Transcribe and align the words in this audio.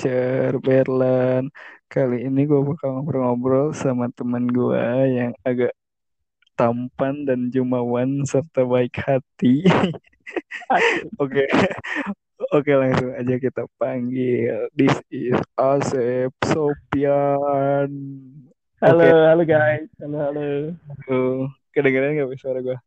Facer, 0.00 0.56
Berlan. 0.64 1.52
Kali 1.84 2.24
ini 2.24 2.48
gue 2.48 2.56
bakal 2.64 2.96
ngobrol-ngobrol 3.04 3.76
sama 3.76 4.08
teman 4.08 4.48
gue 4.48 4.80
yang 5.12 5.36
agak 5.44 5.76
tampan 6.56 7.28
dan 7.28 7.52
jumawan 7.52 8.24
serta 8.24 8.64
baik 8.64 8.96
hati. 8.96 9.60
Oke, 11.20 11.44
oke 12.48 12.72
langsung 12.72 13.12
aja 13.12 13.34
kita 13.36 13.68
panggil. 13.76 14.72
This 14.72 14.96
is 15.12 15.36
Asep 15.60 16.32
Sopian. 16.48 17.92
Halo, 18.80 19.04
Oke, 19.04 19.10
halo 19.12 19.42
guys. 19.44 19.90
Halo, 20.00 20.16
halo. 20.16 20.48
tuh. 21.04 21.44
kedengeran 21.76 22.16
gak 22.16 22.40
suara 22.40 22.64
gue? 22.64 22.78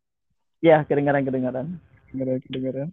Ya, 0.66 0.82
kedengaran, 0.82 1.22
kedengaran. 1.22 1.78
Kedengeran, 2.10 2.38
kedengeran. 2.42 2.88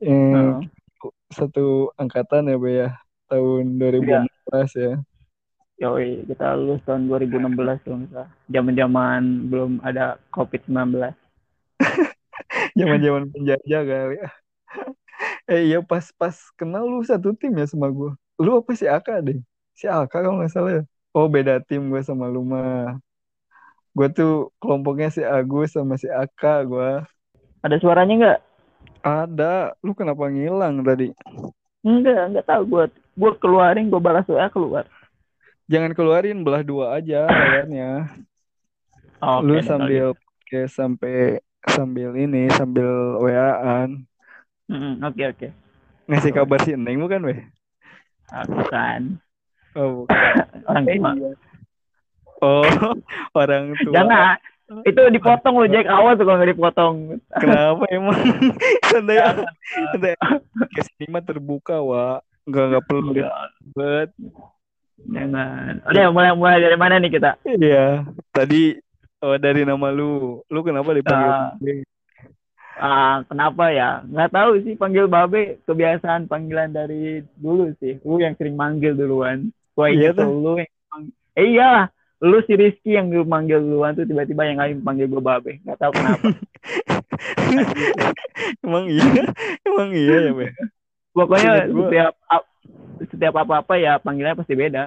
Eh, 0.00 0.64
Oh, 1.04 1.12
satu 1.28 1.92
angkatan 2.00 2.48
ya, 2.48 2.56
Be 2.56 2.72
ya. 2.88 3.09
Tahun 3.30 3.64
iya. 3.78 4.26
2016 4.50 4.74
ya. 4.74 4.94
Yoi, 5.80 6.28
kita 6.28 6.60
lulus 6.60 6.84
tahun 6.84 7.08
2016 7.08 7.86
tuh 7.88 7.96
misal. 7.96 8.26
Zaman-zaman 8.52 9.48
belum 9.48 9.80
ada 9.80 10.20
COVID-19. 10.34 11.08
Zaman-zaman 12.78 13.32
penjajah 13.32 13.82
kali 13.88 14.16
ya. 14.20 14.28
Eh 15.48 15.72
iya 15.72 15.78
pas 15.80 16.04
pas 16.14 16.36
kenal 16.54 16.84
lu 16.84 17.00
satu 17.02 17.32
tim 17.32 17.56
ya 17.56 17.64
sama 17.64 17.88
gue. 17.88 18.12
Lu 18.36 18.60
apa 18.60 18.70
si 18.76 18.84
Aka 18.84 19.24
deh? 19.24 19.40
Si 19.72 19.88
Aka 19.88 20.20
kalau 20.20 20.36
nggak 20.36 20.52
salah 20.52 20.72
ya. 20.78 20.82
Oh 21.16 21.26
beda 21.26 21.64
tim 21.64 21.88
gue 21.88 22.02
sama 22.04 22.28
lu 22.28 22.44
mah. 22.44 23.00
Gue 23.96 24.06
tuh 24.12 24.54
kelompoknya 24.62 25.10
si 25.10 25.24
Agus 25.24 25.74
sama 25.74 25.96
si 25.96 26.06
Aka 26.06 26.62
gue. 26.68 26.90
Ada 27.64 27.76
suaranya 27.80 28.14
nggak? 28.20 28.40
Ada. 29.00 29.74
Lu 29.80 29.96
kenapa 29.96 30.28
ngilang 30.28 30.84
tadi? 30.84 31.10
Enggak, 31.82 32.30
enggak 32.30 32.46
tahu 32.46 32.62
gue. 32.68 32.84
Gue 33.20 33.32
keluarin, 33.36 33.92
gue 33.92 34.00
balas 34.00 34.24
WA 34.24 34.48
keluar. 34.48 34.88
Jangan 35.68 35.92
keluarin 35.92 36.40
belah 36.40 36.64
dua 36.64 36.96
aja 36.96 37.28
layarnya. 37.28 38.08
Oke, 39.20 39.44
Lu 39.44 39.52
deh, 39.54 39.60
kalau 39.60 39.68
sambil 39.68 40.06
kayak 40.48 40.70
sampai 40.72 41.16
sambil 41.68 42.10
ini 42.16 42.48
sambil 42.56 43.20
WA-an 43.20 44.08
Mm-mm, 44.70 45.02
Oke, 45.04 45.28
oke. 45.28 45.48
ngasih 46.08 46.32
kabar 46.32 46.58
si 46.62 46.72
Neng 46.78 47.02
bukan 47.02 47.26
weh? 47.26 47.40
Ah, 48.30 48.46
bukan. 48.46 49.18
Oh, 49.74 49.90
bukan. 50.06 50.46
Orang 50.66 50.86
tua. 50.86 51.10
iya. 51.18 51.30
Oh, 52.40 52.64
orang 53.42 53.64
tua. 53.82 53.94
Jangan. 53.94 54.36
Itu 54.86 55.02
dipotong 55.10 55.54
loh, 55.58 55.66
Jack. 55.66 55.90
Awas 55.90 56.14
tuh 56.14 56.24
kalau 56.24 56.38
nggak 56.38 56.52
dipotong. 56.54 56.94
Kenapa 57.42 57.84
emang? 57.90 58.14
Santai 58.94 59.18
santai. 59.66 60.14
Kayak 60.70 60.86
sini 60.94 61.10
mah 61.10 61.22
terbuka, 61.26 61.82
wa. 61.82 62.22
Enggak 62.50 62.64
enggak 62.66 62.84
perlu 62.90 63.10
ribet. 63.14 64.10
Jangan. 65.06 65.72
Udah, 65.86 66.04
mulai 66.10 66.30
mulai 66.34 66.58
dari 66.58 66.76
mana 66.76 66.98
nih 66.98 67.12
kita? 67.14 67.30
Iya. 67.46 68.10
Tadi 68.34 68.74
oh, 69.22 69.38
dari 69.38 69.62
nama 69.62 69.94
lu. 69.94 70.42
Lu 70.50 70.60
kenapa 70.66 70.90
dipanggil 70.90 71.30
Ah. 71.30 71.54
Bang? 71.54 71.80
Ah, 72.80 73.14
kenapa 73.28 73.68
ya? 73.70 74.00
Nggak 74.08 74.32
tahu 74.32 74.50
sih 74.64 74.74
panggil 74.74 75.04
babe 75.04 75.60
kebiasaan 75.68 76.26
panggilan 76.26 76.74
dari 76.74 77.22
dulu 77.36 77.70
sih. 77.78 78.02
Lu 78.02 78.18
yang 78.18 78.34
sering 78.34 78.58
manggil 78.58 78.98
duluan. 78.98 79.54
Gua 79.78 79.92
Iya 79.92 80.10
tuh. 80.10 80.26
lu 80.26 80.58
yang 80.58 80.70
Eh 81.38 81.54
iyalah, 81.54 81.86
lu 82.18 82.42
si 82.42 82.58
Rizky 82.58 82.98
yang 82.98 83.06
lu 83.12 83.22
manggil 83.22 83.62
duluan 83.62 83.94
tuh 83.94 84.02
tiba-tiba 84.02 84.42
yang 84.42 84.58
lain 84.58 84.82
panggil 84.82 85.06
gua 85.06 85.38
babe. 85.38 85.62
Nggak 85.62 85.78
tahu 85.78 85.92
kenapa. 85.94 86.26
Emang 88.66 88.84
iya? 88.88 89.06
Emang 89.62 89.90
iya 89.94 90.16
ya, 90.26 90.32
Be? 90.34 90.46
Pokoknya 91.10 91.50
Ingat 91.50 91.68
gua. 91.68 91.80
setiap 91.86 92.14
ap- 92.26 92.50
setiap 93.10 93.34
apa-apa 93.36 93.74
ya 93.76 93.98
panggilannya 93.98 94.38
pasti 94.38 94.54
beda. 94.54 94.84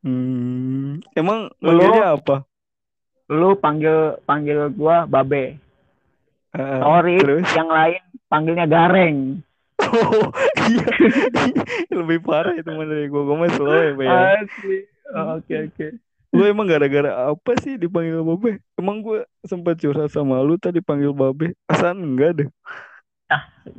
Hmm. 0.00 1.00
Emang 1.14 1.48
Lu 1.60 1.72
manggilnya 1.72 2.06
apa? 2.14 2.36
lu 3.24 3.56
panggil 3.56 4.20
panggil 4.28 4.68
gua 4.70 5.08
babe. 5.08 5.56
Heeh. 6.52 6.78
Sorry, 6.78 7.16
terus? 7.18 7.46
yang 7.56 7.66
lain 7.66 8.02
panggilnya 8.28 8.66
gareng. 8.68 9.40
Oh, 9.80 10.28
iya. 10.70 10.86
Lebih 11.98 12.20
parah 12.20 12.54
itu 12.54 12.68
mah 12.68 12.84
dari 12.84 13.08
gua. 13.08 13.22
Gua 13.24 13.36
mah 13.40 13.50
slow 13.50 13.72
ya, 13.72 13.90
ya. 13.96 14.18
Asli. 14.38 14.78
Oh, 15.08 15.36
Oke 15.36 15.54
oke. 15.68 15.86
Lu 16.34 16.42
emang 16.44 16.66
gara-gara 16.66 17.30
apa 17.30 17.52
sih 17.62 17.78
dipanggil 17.78 18.18
Babe? 18.20 18.58
Emang 18.74 18.98
gue 18.98 19.22
sempat 19.46 19.78
curhat 19.78 20.10
sama 20.10 20.42
lu 20.42 20.58
tadi 20.58 20.82
panggil 20.82 21.14
Babe. 21.14 21.54
Asan 21.64 22.02
enggak 22.02 22.42
deh. 22.42 22.48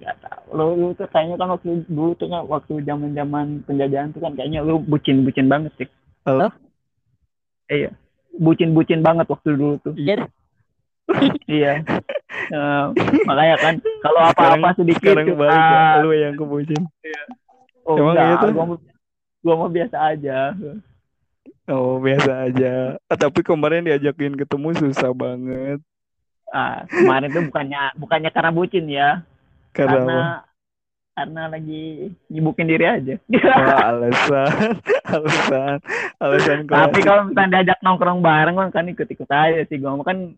Gak 0.02 0.16
tau. 0.22 0.42
Lu, 0.56 0.66
lu 0.78 0.88
tuh 0.98 1.06
kayaknya 1.14 1.38
kan 1.38 1.50
waktu 1.54 1.86
dulu 1.86 2.18
tuh 2.18 2.28
kan 2.32 2.42
waktu 2.50 2.74
zaman 2.82 3.14
zaman 3.14 3.46
penjajahan 3.70 4.10
tuh 4.16 4.22
kan 4.24 4.34
kayaknya 4.34 4.66
lu 4.66 4.82
bucin 4.82 5.22
bucin 5.22 5.46
banget 5.46 5.72
sih. 5.78 5.90
Halo? 6.26 6.50
Iya. 7.70 7.94
Bucin 8.36 8.74
bucin 8.74 9.06
banget 9.06 9.30
waktu 9.30 9.54
dulu 9.54 9.78
tuh. 9.82 9.94
Iya. 9.94 10.26
iya. 11.50 11.74
Eh, 12.50 12.86
makanya 13.30 13.56
kan 13.62 13.74
kalau 14.02 14.22
apa-apa 14.26 14.74
sedikit 14.78 15.02
sekarang 15.06 15.34
tuh, 15.34 15.38
balik 15.38 15.54
ya. 15.54 15.78
ah, 15.78 15.94
Lu 16.02 16.10
yang 16.14 16.34
kebucin. 16.34 16.82
oh 17.86 17.96
Emang 17.98 18.14
enggak, 18.18 18.30
gitu? 18.34 18.46
gua 18.54 18.66
mau 18.66 18.78
gua 19.46 19.56
mau 19.62 19.70
biasa 19.70 19.98
aja. 20.14 20.38
Oh, 21.66 21.98
biasa 22.02 22.50
aja. 22.50 22.74
Ah, 23.10 23.18
tapi 23.18 23.42
kemarin 23.46 23.86
diajakin 23.86 24.38
ketemu 24.38 24.74
susah 24.78 25.14
banget. 25.14 25.80
Ah, 26.54 26.86
kemarin 26.90 27.30
tuh 27.34 27.44
bukannya 27.50 27.82
bukannya 27.98 28.30
karena 28.30 28.52
bucin 28.54 28.86
ya, 28.86 29.26
Karena 29.76 29.92
karena 29.92 30.20
karena 31.16 31.42
lagi 31.48 32.12
nyibukin 32.28 32.68
diri 32.68 32.86
aja. 32.88 33.16
Wah, 33.32 33.80
alasan, 33.92 34.80
alasan, 35.08 35.78
alasan 36.20 36.60
Tapi 36.68 37.00
kalau 37.04 37.32
misalnya 37.32 37.64
diajak 37.64 37.80
nongkrong 37.80 38.20
bareng 38.20 38.56
kan, 38.60 38.70
kan 38.72 38.86
ikut-ikut 38.92 39.30
aja 39.32 39.64
sih. 39.68 39.80
Gua 39.80 39.96
mau 39.96 40.04
kan 40.04 40.36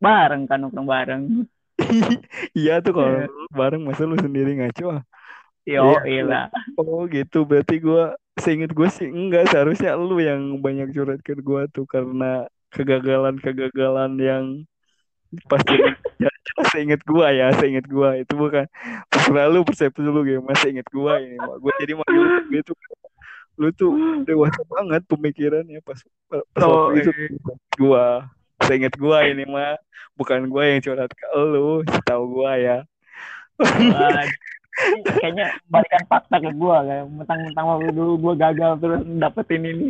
bareng 0.00 0.42
kan 0.44 0.58
nongkrong 0.60 0.88
bareng. 0.88 1.22
Iya 2.52 2.84
tuh 2.84 2.92
kalau 2.92 3.24
lu 3.24 3.48
bareng 3.56 3.80
masa 3.80 4.04
lu 4.04 4.12
sendiri 4.20 4.52
ngaco 4.60 5.00
ah. 5.00 5.02
Yo, 5.64 5.96
Iya. 6.04 6.24
iya. 6.28 6.40
Oh 6.76 7.08
gitu, 7.08 7.48
berarti 7.48 7.80
gua 7.80 8.16
seinget 8.36 8.72
gue 8.72 8.88
sih 8.88 9.08
enggak 9.08 9.52
seharusnya 9.52 9.96
lu 9.96 10.16
yang 10.20 10.60
banyak 10.64 10.92
curhat 10.96 11.20
ke 11.20 11.36
gua 11.40 11.68
tuh 11.68 11.84
karena 11.84 12.48
kegagalan-kegagalan 12.72 14.12
yang 14.20 14.44
pasti 15.46 15.74
ya, 16.18 16.30
seinget 16.74 17.00
gua 17.06 17.30
ya, 17.30 17.54
seinget 17.54 17.86
gua 17.86 18.18
itu 18.18 18.34
bukan 18.34 18.66
terserah 19.06 19.46
lu 19.46 19.62
persepsi 19.62 20.02
lu 20.02 20.26
gimana 20.26 20.58
seinget 20.58 20.86
gua 20.90 21.22
ini 21.22 21.38
mah. 21.38 21.56
Gua 21.62 21.72
jadi 21.78 21.92
manggil 21.94 22.22
lu 22.22 22.40
gitu 22.50 22.72
lu 23.60 23.68
tuh 23.76 23.92
dewasa 24.24 24.64
banget 24.72 25.04
pemikirannya 25.04 25.84
pas 25.84 26.00
pas 26.32 26.40
Oh, 26.64 26.88
waktu 26.88 27.04
itu 27.04 27.10
iya. 27.12 27.54
gua 27.76 28.04
seinget 28.64 28.94
gua 28.96 29.22
ini 29.28 29.44
mah 29.44 29.76
bukan 30.16 30.48
gua 30.48 30.64
yang 30.66 30.80
curhat 30.80 31.12
ke 31.12 31.26
lu, 31.36 31.84
setahu 31.86 32.24
gua 32.40 32.56
ya. 32.56 32.78
Kayaknya 35.20 35.60
balikan 35.68 36.04
fakta 36.08 36.40
ke 36.40 36.50
gua 36.56 36.80
kayak 36.88 37.04
mentang-mentang 37.12 37.66
waktu 37.68 37.92
dulu 37.92 38.12
gua 38.16 38.34
gagal 38.34 38.80
terus 38.80 39.00
dapetin 39.20 39.62
ini. 39.68 39.86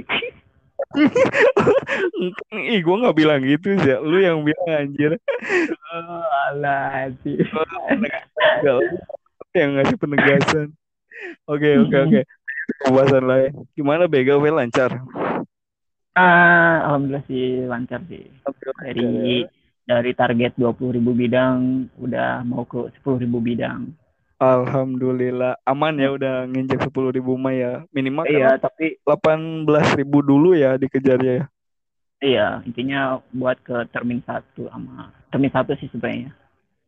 Ih, 2.55 2.81
gua 2.83 2.97
nggak 3.07 3.17
bilang 3.17 3.41
gitu 3.43 3.75
sih. 3.81 3.97
Lu 4.03 4.19
yang 4.21 4.43
bilang 4.43 4.69
anjir. 4.69 5.17
Oh, 5.95 6.23
alah 6.51 7.11
lu 7.15 8.77
yang 9.55 9.75
ngasih 9.79 9.97
penegasan. 9.99 10.67
Oke, 11.45 11.79
oke, 11.83 11.97
oke. 12.07 12.21
Pembahasan 12.87 13.25
lain. 13.27 13.53
Gimana 13.75 14.07
Bega 14.07 14.39
Wel 14.39 14.55
lancar? 14.55 14.95
Ah, 16.15 16.87
alhamdulillah 16.91 17.25
sih 17.27 17.67
lancar 17.67 18.01
sih. 18.07 18.31
Lancar 18.47 18.75
ya. 18.75 18.93
Dari 18.95 19.47
dari 19.91 20.15
target 20.15 20.55
20.000 20.55 21.03
bidang 21.03 21.91
udah 21.99 22.47
mau 22.47 22.63
ke 22.63 22.95
10.000 23.03 23.27
bidang. 23.43 23.91
Alhamdulillah 24.41 25.61
aman 25.69 25.95
ya 26.01 26.09
udah 26.17 26.35
nginjek 26.49 26.81
10 26.89 27.13
ribu 27.13 27.37
mah 27.37 27.53
ya. 27.53 27.73
Minimal 27.93 28.25
Iya, 28.25 28.57
tapi 28.57 28.97
18 29.05 29.87
ribu 30.01 30.19
dulu 30.25 30.57
ya 30.57 30.81
dikejarnya 30.81 31.33
ya. 31.41 31.45
iya 32.29 32.47
intinya 32.69 33.01
buat 33.39 33.57
ke 33.67 33.77
termin 33.93 34.21
satu 34.29 34.63
sama 34.73 35.13
termin 35.33 35.53
satu 35.53 35.73
sih 35.81 35.89
sebenarnya. 35.93 36.31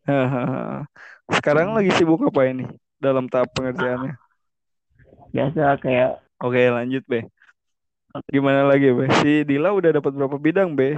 Sekarang 1.36 1.74
lagi 1.76 1.90
sibuk 1.94 2.20
apa 2.28 2.42
ini 2.50 2.66
dalam 2.98 3.26
tahap 3.30 3.54
pengerjaannya? 3.54 4.18
Biasa 5.32 5.76
kayak 5.82 6.10
Oke, 6.42 6.60
lanjut 6.70 7.04
Be. 7.08 7.18
Gimana 8.32 8.60
lagi 8.70 8.88
Be? 8.96 9.06
Si 9.20 9.30
Dila 9.48 9.70
udah 9.78 9.90
dapat 9.96 10.12
berapa 10.16 10.36
bidang 10.40 10.70
Be? 10.78 10.88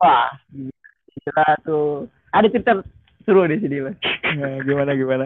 wah, 0.00 0.28
gila 1.10 1.46
tuh. 1.66 2.06
Ada 2.30 2.46
cerita 2.52 2.72
seru 3.24 3.44
di 3.46 3.56
sini 3.60 3.78
lah. 3.84 3.94
Nah, 4.36 4.56
gimana 4.64 4.90
gimana? 4.96 5.24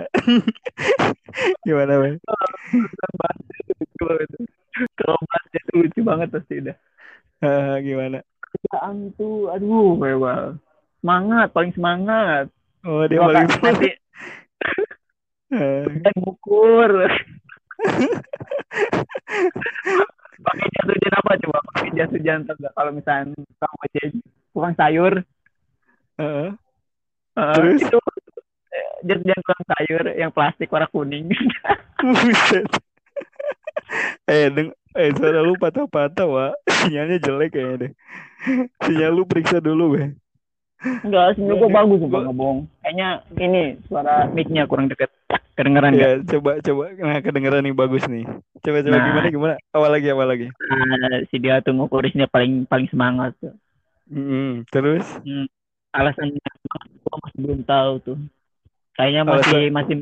gimana 1.67 1.93
Be? 2.01 2.11
Kalau 4.95 5.19
bahasnya 5.31 5.61
tuh 5.71 5.77
lucu 5.81 6.01
banget 6.03 6.29
pasti 6.35 6.55
udah. 6.61 6.77
Gimana? 7.87 8.19
Kerjaan 8.41 9.13
tuh, 9.19 9.53
aduh, 9.53 9.99
well. 9.99 10.57
Semangat, 11.05 11.53
paling 11.53 11.73
semangat. 11.77 12.49
Oh, 12.85 13.05
dia 13.05 13.21
paling 13.21 13.49
kan 13.49 13.61
nanti 13.61 13.91
Eh, 15.55 15.87
dan 16.03 16.15
ngukur. 16.19 16.91
pakai 20.45 20.67
jas 20.75 20.89
hujan 20.91 21.15
apa 21.15 21.31
coba 21.41 21.59
pakai 21.73 21.91
jas 21.95 22.11
hujan 22.11 22.43
kalau 22.49 22.91
misalnya 22.91 23.39
kamu 23.63 23.77
ojek 23.87 24.07
tukang 24.51 24.75
sayur. 24.75 25.15
Eh, 27.35 27.55
Terus? 27.55 27.81
itu 27.83 27.99
eh, 28.71 28.89
jas 29.05 29.19
hujan 29.19 29.39
tukang 29.39 29.63
sayur 29.67 30.03
yang 30.15 30.31
plastik 30.31 30.71
warna 30.71 30.89
kuning 30.89 31.31
Buset. 32.05 32.67
eh, 34.27 34.47
deng 34.49 34.69
eh 34.95 35.11
suara 35.11 35.41
lu 35.41 35.57
patah-patah, 35.57 36.27
Wak. 36.27 36.53
Sinyalnya 36.85 37.19
jelek 37.19 37.51
kayaknya 37.51 37.77
deh. 37.81 37.93
Sinyal 38.81 39.11
lu 39.11 39.25
periksa 39.25 39.59
dulu, 39.59 39.97
Be. 39.97 40.05
enggak 40.85 41.33
sinyal 41.35 41.57
gua 41.57 41.71
bagus 41.73 41.97
gua- 42.05 42.29
ngomong 42.29 42.69
kayaknya 42.85 43.09
ini 43.41 43.81
suara 43.89 44.29
mic-nya 44.29 44.69
kurang 44.69 44.85
deket 44.85 45.09
kedengeran 45.57 45.97
Ya, 45.97 46.21
coba 46.21 46.61
coba 46.61 46.93
nah 46.93 47.25
kedengeran 47.25 47.65
nih 47.65 47.73
bagus 47.73 48.05
nih. 48.05 48.29
Coba 48.61 48.85
coba 48.85 48.93
Nah. 48.93 49.07
gimana 49.09 49.27
gimana? 49.33 49.55
Awal 49.73 49.91
lagi 49.97 50.09
awal 50.13 50.29
lagi. 50.29 50.47
Nah, 50.53 51.25
si 51.33 51.41
dia 51.41 51.65
tuh 51.65 51.73
ngukurisnya 51.73 52.29
paling 52.29 52.69
paling 52.69 52.85
semangat 52.93 53.33
tuh. 53.41 53.57
Mm, 54.07 54.69
terus 54.69 55.07
alasannya 55.95 56.43
gua 57.07 57.17
masih 57.23 57.39
belum 57.39 57.61
tahu 57.63 57.93
tuh. 58.03 58.19
Kayaknya 58.99 59.23
masih 59.27 59.63
masih 59.71 59.97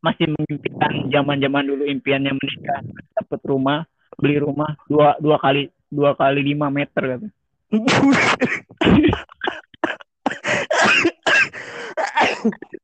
masih 0.00 0.26
mengimpikan 0.32 0.92
zaman 1.12 1.36
zaman 1.40 1.64
dulu 1.68 1.84
impiannya 1.84 2.32
menikah 2.32 2.80
dapat 3.16 3.40
rumah 3.44 3.84
beli 4.16 4.40
rumah 4.40 4.76
dua 4.88 5.16
dua 5.20 5.36
kali 5.36 5.68
dua 5.92 6.16
kali 6.16 6.40
lima 6.40 6.68
meter 6.72 7.02
kata. 7.16 7.28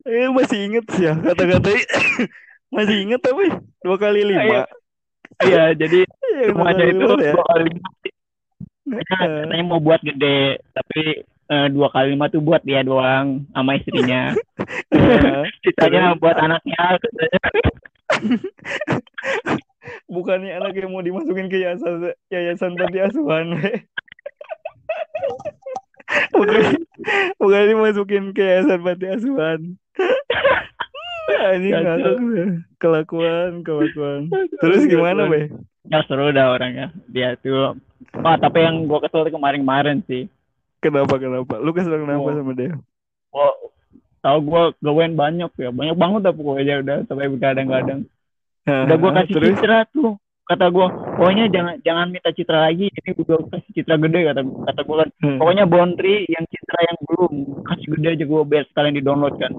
Eh 0.09 0.29
masih 0.33 0.59
inget 0.67 0.85
sih 0.97 1.05
ya 1.07 1.15
kata-kata. 1.17 1.71
Masih 2.73 2.97
inget 3.05 3.21
tapi 3.23 3.51
dua 3.85 3.97
kali 4.01 4.25
lima. 4.25 4.65
iya. 5.45 5.73
Jadi 5.77 6.05
Yang 6.05 6.51
dua 6.51 6.51
rumahnya 6.55 6.85
itu 6.91 7.07
ya. 7.21 7.33
dua 7.37 7.45
kali 7.47 7.63
lima. 7.71 7.89
Katanya 9.07 9.65
mau 9.65 9.79
buat 9.79 10.01
gede 10.03 10.59
tapi 10.75 11.23
eh, 11.51 11.67
dua 11.75 11.91
kali 11.91 12.15
lima 12.15 12.31
tuh 12.31 12.41
buat 12.41 12.63
dia 12.63 12.87
doang 12.87 13.45
sama 13.51 13.75
istrinya. 13.77 14.33
Sisanya 15.67 16.15
Terus? 16.15 16.21
buat 16.23 16.37
anaknya 16.39 16.83
bukannya 20.15 20.51
anak 20.61 20.77
yang 20.77 20.93
mau 20.93 21.03
dimasukin 21.03 21.49
ke 21.51 21.57
yayasan 21.63 22.13
yayasan 22.31 22.75
panti 22.75 22.99
asuhan 23.01 23.55
bukan 26.35 26.75
bukan 27.39 27.63
dimasukin 27.71 28.25
ke 28.35 28.43
yayasan 28.43 28.81
panti 28.83 29.07
asuhan. 29.11 29.61
Ngakak 31.31 32.03
deh. 32.03 32.19
kelakuan 32.83 33.63
kelakuan. 33.63 34.27
Terus 34.59 34.91
gimana 34.91 35.31
be? 35.31 35.47
Ya 35.87 36.03
seru 36.07 36.35
dah 36.35 36.51
orangnya. 36.55 36.91
Dia 37.07 37.39
tuh 37.39 37.79
Wah, 38.19 38.35
tapi 38.41 38.65
yang 38.65 38.89
gua 38.91 38.99
kesel 39.05 39.29
kemarin-kemarin 39.29 40.03
sih. 40.09 40.25
Kenapa 40.81 41.15
kenapa 41.17 41.55
lu 41.61 41.71
kesel 41.71 41.95
kenapa 41.95 42.25
Oh. 42.25 42.35
sama 42.35 42.53
dia 42.53 42.75
Wah, 43.31 43.55
tahu 44.21 44.39
gua 44.43 44.63
gawain 44.83 45.15
banyak 45.15 45.55
ya. 45.55 45.71
Banyak 45.71 45.95
banget 45.95 46.21
dah 46.27 46.35
pokoknya 46.35 46.83
udah 46.83 46.97
sampai 47.07 47.31
begadang-gadang. 47.31 48.11
Udah 48.67 48.97
gua 48.99 49.11
kasih 49.17 49.33
terus 49.39 49.55
citra 49.55 49.87
tuh. 49.89 50.19
Kata 50.43 50.67
gua, 50.67 50.91
pokoknya 51.15 51.47
jangan 51.47 51.79
jangan 51.87 52.07
minta 52.11 52.35
citra 52.35 52.67
lagi. 52.67 52.91
Ini 52.91 53.15
udah 53.15 53.39
kasih 53.55 53.71
citra 53.71 54.03
gede 54.03 54.21
kata 54.27 54.41
kata 54.43 54.81
gua 54.83 54.97
kan. 55.07 55.09
Hmm. 55.23 55.39
Pokoknya 55.39 55.65
boundary 55.65 56.27
yang 56.27 56.43
citra 56.51 56.79
yang 56.83 56.99
belum 57.07 57.33
kasih 57.63 57.87
gede 57.95 58.09
aja 58.19 58.25
gua 58.27 58.43
biar 58.43 58.65
sekalian 58.67 58.95
di 58.99 59.03
download 59.07 59.35
kan. 59.39 59.53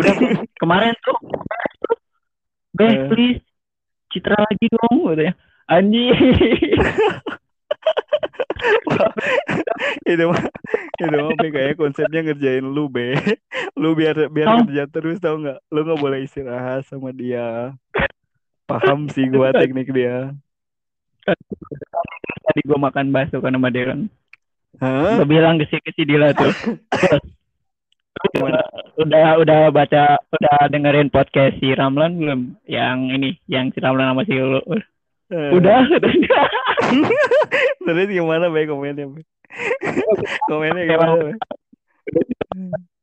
Udah 0.00 0.14
kemarin 0.64 0.96
tuh 1.04 1.18
Eh. 2.80 3.04
please 3.12 3.44
citra 4.08 4.40
lagi 4.40 4.64
dong 4.72 5.12
katanya. 5.12 5.34
Anjing. 5.68 6.08
itu 10.04 10.24
mah 10.26 10.42
itu 10.94 11.16
mah 11.16 11.32
Be, 11.34 11.48
kayak 11.48 11.74
konsepnya 11.74 12.20
ngerjain 12.22 12.62
lu 12.62 12.86
be 12.86 13.16
lu 13.74 13.94
biar 13.94 14.28
biar 14.28 14.46
Oh. 14.46 14.58
kerja 14.62 14.84
terus 14.86 15.16
tau 15.16 15.36
nggak 15.36 15.58
lu 15.66 15.80
nggak 15.80 15.98
boleh 15.98 16.18
istirahat 16.20 16.84
sama 16.84 17.10
dia 17.10 17.72
paham 18.64 19.08
sih 19.08 19.26
gua 19.26 19.50
teknik 19.50 19.88
dia 19.88 20.34
Tadi 22.42 22.60
gua 22.64 22.78
makan 22.82 23.10
bakso 23.10 23.38
kan 23.38 23.52
sama 23.52 23.70
dia 23.70 23.86
kan. 23.86 24.10
Hah? 24.78 25.20
Gua 25.20 25.26
bilang 25.28 25.54
ke 25.56 25.68
si 25.68 25.76
ke 25.78 25.92
si 25.92 26.02
Dila 26.02 26.32
tuh. 26.32 26.50
"Bos, 26.50 27.22
Gimana? 28.34 28.60
udah 28.98 29.26
udah 29.38 29.60
baca 29.70 30.02
udah 30.18 30.56
dengerin 30.66 31.08
podcast 31.08 31.56
si 31.56 31.70
Ramlan 31.70 32.18
belum 32.18 32.40
yang 32.66 33.08
ini 33.08 33.38
yang 33.46 33.70
si 33.70 33.78
Ramlan 33.78 34.10
sama 34.10 34.22
si 34.24 34.34
Lulu 34.34 34.60
Eh, 35.30 35.50
udah 35.54 35.86
terus 37.94 38.10
gimana 38.10 38.46
be 38.50 38.66
komennya 38.66 39.06
be 39.10 39.22
komennya 40.48 40.82
gimana 40.86 41.12
be 41.26 41.32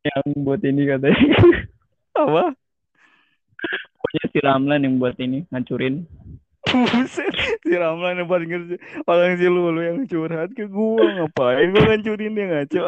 yang 0.08 0.26
buat 0.44 0.62
ini 0.64 0.82
katanya 0.88 1.20
apa 2.16 2.44
pokoknya 4.00 4.24
si 4.32 4.38
Ramlan 4.40 4.82
yang 4.88 4.96
buat 5.02 5.16
ini 5.20 5.44
ngancurin 5.52 6.08
si 7.64 7.74
Ramlan 7.76 8.20
yang 8.24 8.30
paling 8.30 8.50
ngerti 8.50 8.76
orang 9.08 9.36
si 9.40 9.48
Lulu 9.48 9.82
yang 9.84 10.00
curhat 10.08 10.52
ke 10.56 10.68
gua 10.68 11.04
ngapain 11.24 11.72
gua 11.72 11.84
ngancurin 11.92 12.36
dia 12.36 12.46
ngaco 12.48 12.84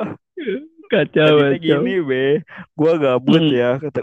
kacau 0.90 1.34
kacau 1.44 1.58
gini 1.60 2.00
be 2.02 2.24
gua 2.76 2.96
gabut 2.98 3.44
Hmm. 3.44 3.52
ya 3.52 3.78
kata 3.80 4.02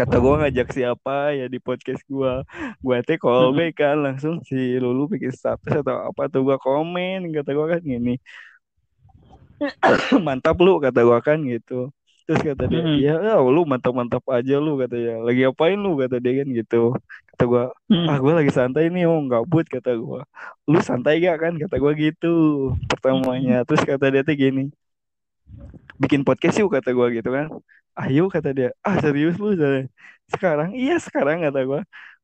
kata 0.00 0.16
gua 0.24 0.34
ngajak 0.40 0.68
siapa 0.72 1.36
ya 1.36 1.44
di 1.52 1.58
podcast 1.60 2.00
gua. 2.08 2.40
Gua 2.80 2.96
teh 3.04 3.20
call 3.20 3.52
Hmm. 3.52 3.56
back 3.58 3.72
kan 3.76 3.96
langsung 4.00 4.40
si 4.48 4.56
Lulu 4.80 5.12
bikin 5.12 5.32
status 5.32 5.84
atau 5.84 5.96
apa 6.08 6.22
tuh 6.32 6.40
gua 6.46 6.56
komen. 6.56 7.28
Kata 7.36 7.50
gua 7.52 7.66
kan 7.76 7.80
gini. 7.84 8.16
Mantap 10.26 10.56
lu 10.64 10.80
kata 10.80 11.00
gua 11.04 11.20
kan 11.20 11.38
gitu. 11.44 11.92
Terus 12.24 12.40
kata 12.46 12.64
dia 12.70 12.80
Hmm. 12.80 12.96
ya, 13.02 13.14
lu 13.42 13.66
mantap 13.66 13.90
mantap 13.92 14.22
aja 14.30 14.56
lu 14.56 14.78
kata 14.78 14.96
ya 14.96 15.14
lagi 15.20 15.42
apain 15.44 15.76
lu? 15.76 15.98
kata 16.00 16.16
dia 16.22 16.32
kan 16.40 16.48
gitu. 16.48 16.94
Kata 17.34 17.42
gua 17.44 17.62
Hmm. 17.90 18.06
ah 18.08 18.16
gua 18.22 18.32
lagi 18.40 18.52
santai 18.54 18.88
nih 18.88 19.04
om 19.04 19.26
gabut 19.28 19.66
kata 19.68 19.92
gua. 19.98 20.24
Lu 20.70 20.78
santai 20.80 21.20
gak? 21.20 21.36
kan 21.42 21.52
kata 21.60 21.76
gua 21.82 21.92
gitu 21.92 22.32
pertamanya. 22.88 23.66
Terus 23.68 23.82
kata 23.84 24.08
dia 24.08 24.22
tuh 24.24 24.36
gini 24.38 24.72
bikin 26.00 26.24
podcast 26.24 26.56
yuk 26.56 26.72
kata 26.72 26.96
gua 26.96 27.12
gitu 27.12 27.28
kan 27.28 27.50
ayo 27.96 28.30
kata 28.30 28.50
dia. 28.54 28.70
Ah 28.84 28.98
serius 28.98 29.36
lu 29.38 29.54
sekarang? 30.30 30.72
Iya 30.78 30.96
sekarang 31.02 31.42
kata 31.42 31.60
gua. 31.66 31.80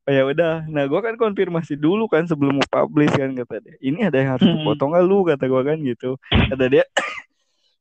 Oh 0.06 0.12
ya 0.14 0.22
udah. 0.22 0.62
Nah 0.70 0.86
gua 0.86 1.02
kan 1.02 1.18
konfirmasi 1.18 1.74
dulu 1.74 2.06
kan 2.06 2.24
sebelum 2.30 2.62
mau 2.62 2.68
publish 2.70 3.10
kan 3.10 3.34
kata 3.34 3.58
dia. 3.58 3.74
Ini 3.82 4.06
ada 4.06 4.16
yang 4.22 4.30
harus 4.38 4.46
Hmm. 4.46 4.62
dipotong 4.62 4.94
nggak 4.94 5.04
lu 5.06 5.18
kata 5.26 5.44
gua 5.50 5.62
kan 5.66 5.78
gitu. 5.82 6.14
Kata 6.30 6.64
dia 6.70 6.84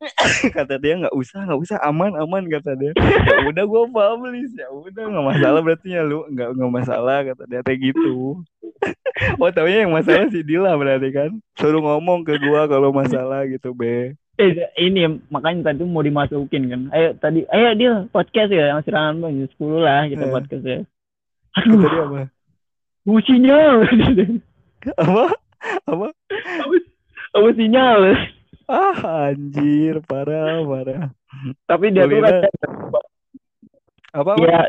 kata 0.57 0.75
dia 0.81 0.93
nggak 1.05 1.15
usah 1.15 1.45
nggak 1.45 1.61
usah. 1.61 1.77
Aman 1.85 2.17
aman 2.17 2.43
kata 2.49 2.73
dia. 2.73 2.91
Ya 2.97 3.37
udah 3.45 3.63
gua 3.69 3.85
publish. 3.85 4.53
Ya 4.57 4.67
udah 4.73 5.03
nggak 5.05 5.25
masalah 5.37 5.59
berarti 5.61 5.87
ya 5.93 6.01
lu. 6.01 6.25
Nggak 6.33 6.49
nggak 6.57 6.71
masalah 6.73 7.17
kata 7.21 7.43
dia. 7.45 7.59
Kayak 7.61 7.93
gitu. 7.93 8.41
Oh 9.39 9.47
taunya 9.47 9.87
yang 9.87 9.95
masalah 9.95 10.27
si 10.27 10.43
Dila 10.43 10.75
berarti 10.75 11.07
kan? 11.15 11.31
Suruh 11.55 11.79
ngomong 11.79 12.27
ke 12.27 12.35
gua 12.37 12.67
kalau 12.67 12.91
masalah 12.91 13.47
gitu 13.47 13.71
be 13.71 14.11
eh, 14.37 14.51
ini 14.77 15.01
makanya 15.27 15.71
tadi 15.71 15.83
mau 15.83 15.99
dimasukin 15.99 16.63
kan. 16.67 16.81
Ayo 16.91 17.09
tadi 17.15 17.43
ayo 17.47 17.69
dia 17.73 17.91
podcast 18.09 18.51
ya 18.51 18.75
yang 18.75 18.81
si 18.81 18.89
Ramlan 18.89 19.47
sepuluh 19.47 19.79
lah 19.79 20.05
kita 20.05 20.27
Eh. 20.27 20.31
podcast 20.31 20.63
ya. 20.63 20.79
Aduh. 21.55 21.79
dia 21.79 22.01
apa? 22.01 22.21
Mau 23.05 23.21
sinyal 23.21 23.75
apa? 25.01 25.25
Apa 25.87 26.07
mau 27.35 27.51
sinyal? 27.51 27.99
Ah 28.65 29.29
anjir 29.29 30.01
parah 30.03 30.59
parah. 30.61 31.13
Tapi 31.63 31.93
dia 31.93 32.03
tuh 32.03 32.17
kan 32.17 32.35
apa 32.49 32.99
apa? 34.15 34.31
Ya 34.41 34.59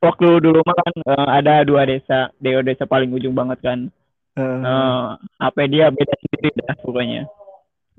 waktu 0.00 0.26
dulu 0.40 0.60
mah 0.64 0.76
kan 0.76 0.92
eh, 0.98 1.26
ada 1.38 1.62
dua 1.62 1.84
desa 1.84 2.32
desa 2.36 2.60
desa 2.60 2.84
paling 2.84 3.12
ujung 3.12 3.32
banget 3.32 3.60
kan. 3.62 3.78
Eh, 4.34 4.42
Eh, 4.42 5.06
HP 5.38 5.56
dia 5.68 5.88
beda 5.90 6.14
sendiri 6.18 6.50
dah 6.58 6.74
pokoknya. 6.80 7.22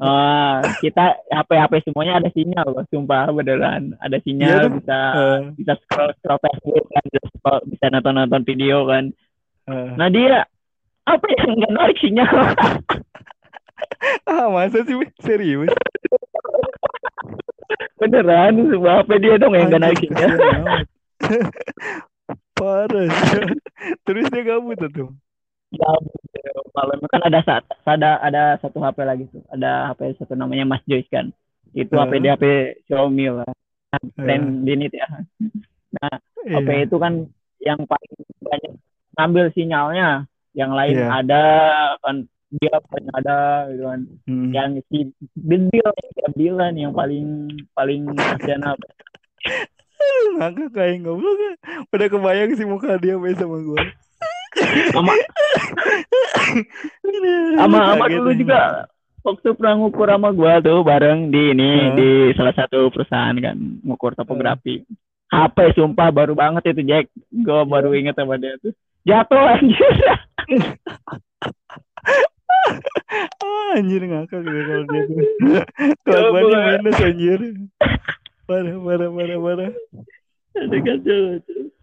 Eh, 0.01 0.55
kita 0.81 1.13
HP 1.29 1.49
HP 1.53 1.73
semuanya 1.85 2.17
ada 2.17 2.29
sinyal 2.33 2.73
loh, 2.73 2.81
sumpah 2.89 3.29
beneran 3.29 3.93
ada 4.01 4.17
sinyal 4.25 4.65
tuh. 4.65 4.81
bisa 4.81 4.97
eh, 5.13 5.39
bisa 5.61 5.73
scroll 5.85 6.09
scroll 6.17 6.41
Facebook 6.41 6.89
kan 6.89 7.03
bisa, 7.05 7.27
scroll- 7.37 7.65
bisa 7.69 7.85
nonton 7.93 8.13
nonton 8.17 8.41
video 8.41 8.89
kan. 8.89 9.13
eh. 9.69 9.91
Nah 9.93 10.09
dia 10.09 10.41
apa 11.05 11.25
yang 11.37 11.53
nggak 11.53 11.73
narik 11.77 11.97
sinyal? 12.01 12.33
ah 14.33 14.49
masa 14.49 14.81
sih 14.81 14.97
serius 15.21 15.69
beneran 18.01 18.57
sumpah 18.73 19.05
HP 19.05 19.09
dia 19.21 19.37
dong 19.37 19.53
yang 19.53 19.69
nggak 19.69 19.81
narik 19.85 20.01
sinyal. 20.01 20.33
parah 22.57 23.09
terus 24.05 24.25
dia 24.33 24.41
gabut 24.45 24.81
tuh 24.81 25.13
Ya, 25.71 25.89
malam 26.75 26.99
kan 27.07 27.21
ada 27.23 27.39
saat 27.47 27.63
ada 27.87 28.19
ada 28.19 28.59
satu 28.59 28.83
HP 28.83 28.97
lagi 29.07 29.23
tuh. 29.31 29.39
Ada 29.49 29.91
HP 29.91 30.19
satu 30.19 30.35
namanya 30.35 30.67
Mas 30.67 30.83
Joyce 30.83 31.07
kan. 31.07 31.31
Itu 31.71 31.95
HP 31.95 32.19
dia 32.19 32.35
HP 32.35 32.45
Xiaomi 32.91 33.31
lah. 33.31 33.47
Brand 34.19 34.45
Eh, 34.45 34.63
Dinit 34.67 34.91
ya. 34.91 35.07
Iya. 36.43 36.59
HP 36.59 36.69
itu 36.91 36.95
kan 36.99 37.13
yang 37.63 37.79
paling 37.87 38.13
banyak 38.43 38.73
ngambil 39.15 39.45
sinyalnya. 39.55 40.09
Yang 40.51 40.71
lain 40.75 40.95
Iya. 40.99 41.07
ada 41.23 41.43
kan 42.03 42.15
dia 42.51 42.75
paling 42.91 43.09
ada 43.15 43.37
gitu 43.71 43.83
kan. 43.87 44.01
Hmm. 44.27 44.51
yang 44.51 44.69
si 44.91 45.07
Bill 45.39 45.71
ya 45.71 46.27
Bilan 46.35 46.75
yang 46.75 46.91
paling 46.91 47.47
paling 47.71 48.11
kasihan 48.11 48.59
apa 48.75 48.87
ngakak 50.35 50.69
kayak 50.75 50.99
goblok 51.07 51.55
udah 51.95 52.07
kebayang 52.11 52.51
sih 52.59 52.67
muka 52.67 52.99
dia 52.99 53.15
sama 53.39 53.57
gue 53.63 53.79
sama 54.91 55.13
sama 57.55 57.77
sama 57.95 58.05
dulu 58.11 58.31
juga. 58.35 58.85
Waktu 59.21 59.53
pernah 59.53 59.77
ngukur 59.77 60.09
sama 60.09 60.33
gua 60.33 60.57
tuh 60.65 60.81
bareng 60.81 61.29
di 61.29 61.53
ini 61.53 61.69
Heeh. 61.69 61.93
di 61.93 62.09
salah 62.33 62.57
satu 62.57 62.89
perusahaan 62.89 63.37
kan 63.37 63.57
ngukur 63.85 64.17
topografi. 64.17 64.81
HP 65.31 65.77
sumpah 65.77 66.09
baru 66.11 66.33
banget 66.33 66.73
itu 66.73 66.81
Jack. 66.83 67.05
Gua 67.29 67.63
baru 67.63 67.93
inget 67.93 68.17
sama 68.17 68.41
dia 68.41 68.57
tuh. 68.59 68.73
Jatuh 69.05 69.45
anjir. 69.57 69.93
Anjir 73.71 74.03
ngakak 74.03 74.41
gitu 74.43 74.61
kalau 74.67 74.85
dia 74.89 75.01
tuh. 75.07 75.17
Kelakuannya 76.03 76.57
minus 76.83 76.99
anjir. 76.99 77.39
Parah 78.49 78.75
parah 78.83 79.09
parah 79.15 79.39
parah. 79.39 79.71
Kacau, 80.51 81.19
kacau. 81.39 81.80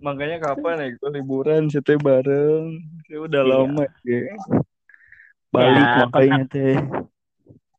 Makanya 0.00 0.36
kapan 0.40 0.80
ya 0.80 0.88
kita 0.96 1.08
liburan 1.12 1.68
situ 1.68 1.96
bareng. 2.00 2.80
Ya 3.06 3.18
udah 3.20 3.42
Iya. 3.44 3.50
lama 3.52 3.84
ya 4.02 4.20
balik 5.50 5.82
Ya, 5.82 6.06
makanya 6.06 6.44
teh 6.46 6.78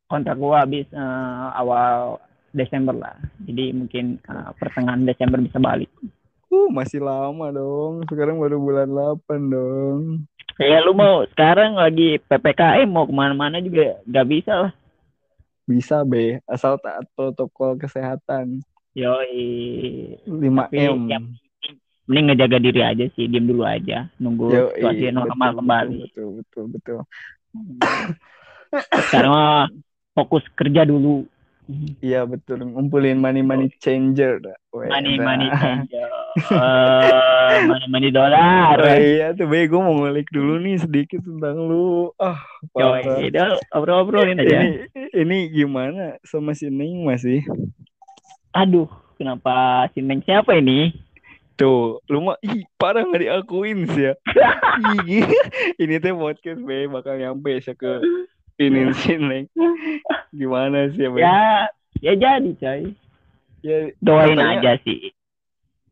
kontrak 0.06 0.36
gua 0.36 0.62
habis 0.64 0.84
eh, 0.92 1.46
awal 1.56 2.20
Desember 2.52 2.92
lah. 2.92 3.16
Jadi 3.42 3.72
mungkin 3.72 4.20
eh, 4.20 4.50
pertengahan 4.60 5.02
Desember 5.02 5.40
bisa 5.40 5.56
balik. 5.56 5.88
Uh 6.52 6.68
masih 6.68 7.00
lama 7.00 7.48
dong. 7.48 8.04
Sekarang 8.12 8.36
baru 8.36 8.60
bulan 8.60 8.88
8 8.92 9.40
dong. 9.48 10.28
Ya 10.60 10.84
lu 10.84 10.92
mau 10.92 11.24
sekarang 11.32 11.80
lagi 11.80 12.20
PPKM 12.28 12.84
mau 12.84 13.08
ke 13.08 13.14
mana-mana 13.16 13.56
juga 13.56 13.96
gak 14.04 14.26
bisa 14.28 14.68
lah. 14.68 14.72
Bisa 15.64 16.04
be. 16.04 16.44
Asal 16.44 16.76
taat 16.76 17.08
protokol 17.16 17.80
kesehatan. 17.80 18.60
Yoi. 18.92 20.20
5 20.28 20.68
Tapi 20.68 20.76
m 20.92 21.08
mending 22.10 22.34
ngejaga 22.34 22.58
diri 22.58 22.80
aja 22.82 23.04
sih 23.14 23.30
diem 23.30 23.46
dulu 23.46 23.62
aja 23.62 24.10
nunggu 24.18 24.50
Yoi, 24.50 24.74
situasi 24.74 25.04
normal 25.14 25.50
betul, 25.54 25.58
kembali. 25.62 25.96
betul 26.02 26.28
betul 26.40 26.64
betul, 26.72 26.98
sekarang 29.08 29.32
mah 29.32 29.68
fokus 30.12 30.44
kerja 30.56 30.88
dulu. 30.88 31.28
Iya 32.02 32.26
betul. 32.26 32.58
Ngumpulin 32.68 33.22
money 33.22 33.40
money 33.40 33.70
changer. 33.78 34.42
Weh, 34.74 34.90
money 34.90 35.14
money 35.16 35.46
changer. 35.56 36.10
Eh, 36.52 37.56
money 37.70 37.86
money 37.88 38.08
dolar 38.10 38.76
Oh, 38.82 38.96
iya 38.98 39.30
tuh 39.32 39.46
be 39.46 39.70
gue 39.70 39.78
mau 39.78 39.94
ngulik 39.94 40.26
dulu 40.34 40.58
nih 40.58 40.80
sedikit 40.82 41.22
tentang 41.22 41.70
lu. 41.70 42.10
Ah 42.18 42.40
udah 42.74 43.56
obrol-obrolin 43.72 44.42
aja. 44.42 44.58
Ini 44.58 44.72
ini 45.12 45.38
gimana 45.54 46.18
sama 46.26 46.52
si 46.52 46.66
Ning 46.68 47.06
masih? 47.06 47.46
aduh 48.52 48.84
kenapa 49.16 49.88
si 49.96 50.04
Neng 50.04 50.20
siapa 50.20 50.52
ini 50.60 50.92
Tuh, 51.54 52.00
lu 52.06 52.18
mah 52.22 52.36
ih 52.40 52.64
parah 52.74 53.02
nggak 53.02 53.22
diakuin 53.22 53.84
sih 53.86 54.08
ya. 54.08 54.14
Ih, 55.04 55.26
ini 55.76 55.94
teh 55.96 56.10
podcast 56.10 56.58
be 56.58 56.88
bakal 56.88 57.14
nyampe 57.14 57.60
sih 57.60 57.72
ke 57.72 58.00
ini 58.56 58.88
si 58.96 59.14
Neng. 59.14 59.46
Gimana 60.30 60.88
sih 60.88 61.02
ya 61.02 61.10
be? 61.10 61.20
ya 61.20 61.38
ya 62.00 62.12
jadi 62.14 62.50
coy 62.56 62.82
Ya, 63.62 63.94
doain 64.00 64.34
katanya- 64.34 64.58
aja 64.58 64.72
sih 64.82 65.12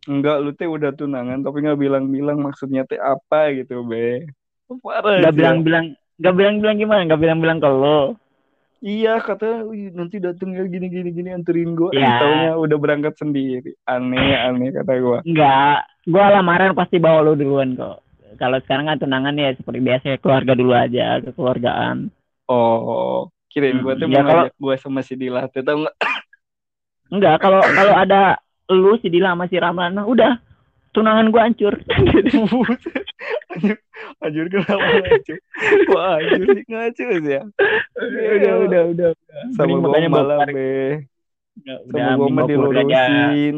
Enggak, 0.09 0.40
lu 0.40 0.50
teh 0.50 0.64
udah 0.64 0.90
tunangan 0.90 1.38
tapi 1.38 1.61
nggak 1.61 1.76
bilang-bilang 1.76 2.40
maksudnya 2.40 2.83
teh 2.83 2.97
apa 2.97 3.52
gitu 3.52 3.85
be. 3.85 4.26
Parah 4.81 5.21
nggak 5.21 5.31
sih 5.31 5.38
ya. 5.38 5.38
bilang-bilang 5.38 5.87
nggak 6.19 6.35
bilang-bilang 6.35 6.76
gimana 6.76 7.00
nggak 7.05 7.21
bilang-bilang 7.21 7.59
ke 7.59 7.69
lo 7.69 8.17
Iya 8.81 9.21
kata 9.21 9.69
"Wih, 9.69 9.93
nanti 9.93 10.17
dateng 10.17 10.57
ya 10.57 10.65
gini 10.65 10.89
gini 10.89 11.13
gini 11.13 11.29
anterin 11.37 11.77
gue. 11.77 11.93
Ya. 11.93 12.17
Taunya 12.17 12.53
udah 12.57 12.77
berangkat 12.81 13.15
sendiri. 13.21 13.77
Aneh 13.85 14.41
aneh 14.41 14.73
kata 14.73 14.93
gue. 14.97 15.19
Enggak, 15.29 15.85
gua 16.09 16.33
lamaran 16.33 16.73
pasti 16.73 16.97
bawa 16.97 17.21
lu 17.21 17.37
duluan 17.37 17.77
kok. 17.77 18.01
Kalau 18.41 18.57
sekarang 18.65 18.89
kan 18.89 18.97
tunangan 18.97 19.37
ya 19.37 19.53
seperti 19.53 19.81
biasa 19.85 20.17
keluarga 20.17 20.53
dulu 20.57 20.73
aja, 20.73 21.21
kekeluargaan. 21.21 22.09
Oh 22.49 23.29
kirain 23.51 23.83
gue 23.83 23.95
tuh 23.99 24.07
ya 24.07 24.23
mau 24.23 24.31
kalau- 24.31 24.49
gue 24.55 24.75
sama 24.79 25.03
si 25.03 25.19
Dila 25.19 25.45
tuh 25.51 25.61
tau 25.61 25.77
nggak? 25.85 25.97
Enggak, 27.11 27.37
kalau 27.43 27.61
kalau 27.61 27.95
ada 27.99 28.39
lu 28.71 28.97
si 29.03 29.11
Dila 29.13 29.35
sama 29.37 29.51
si 29.51 29.59
Ramlan, 29.61 29.99
udah 29.99 30.39
tunangan 30.97 31.29
gua 31.29 31.51
hancur. 31.51 31.75
Anjir, 33.61 33.76
anjir 34.25 34.45
kenapa 34.49 34.81
ngacu? 34.81 35.35
Wah 35.93 36.17
anjir 36.17 36.47
sih 36.57 36.64
ngacu 36.64 37.02
sih 37.21 37.33
ya. 37.37 37.43
udah, 38.00 38.55
udah, 38.64 38.83
udah. 38.97 39.11
Sama 39.52 39.76
Mending 39.76 40.09
gue 40.09 40.17
bawa- 40.17 40.49
be. 40.49 40.73
Udah, 41.61 42.05
Sama 42.09 42.17
gue 42.17 42.29
mah 42.33 42.43
aja. 42.43 42.49
dilurusin. 42.49 43.57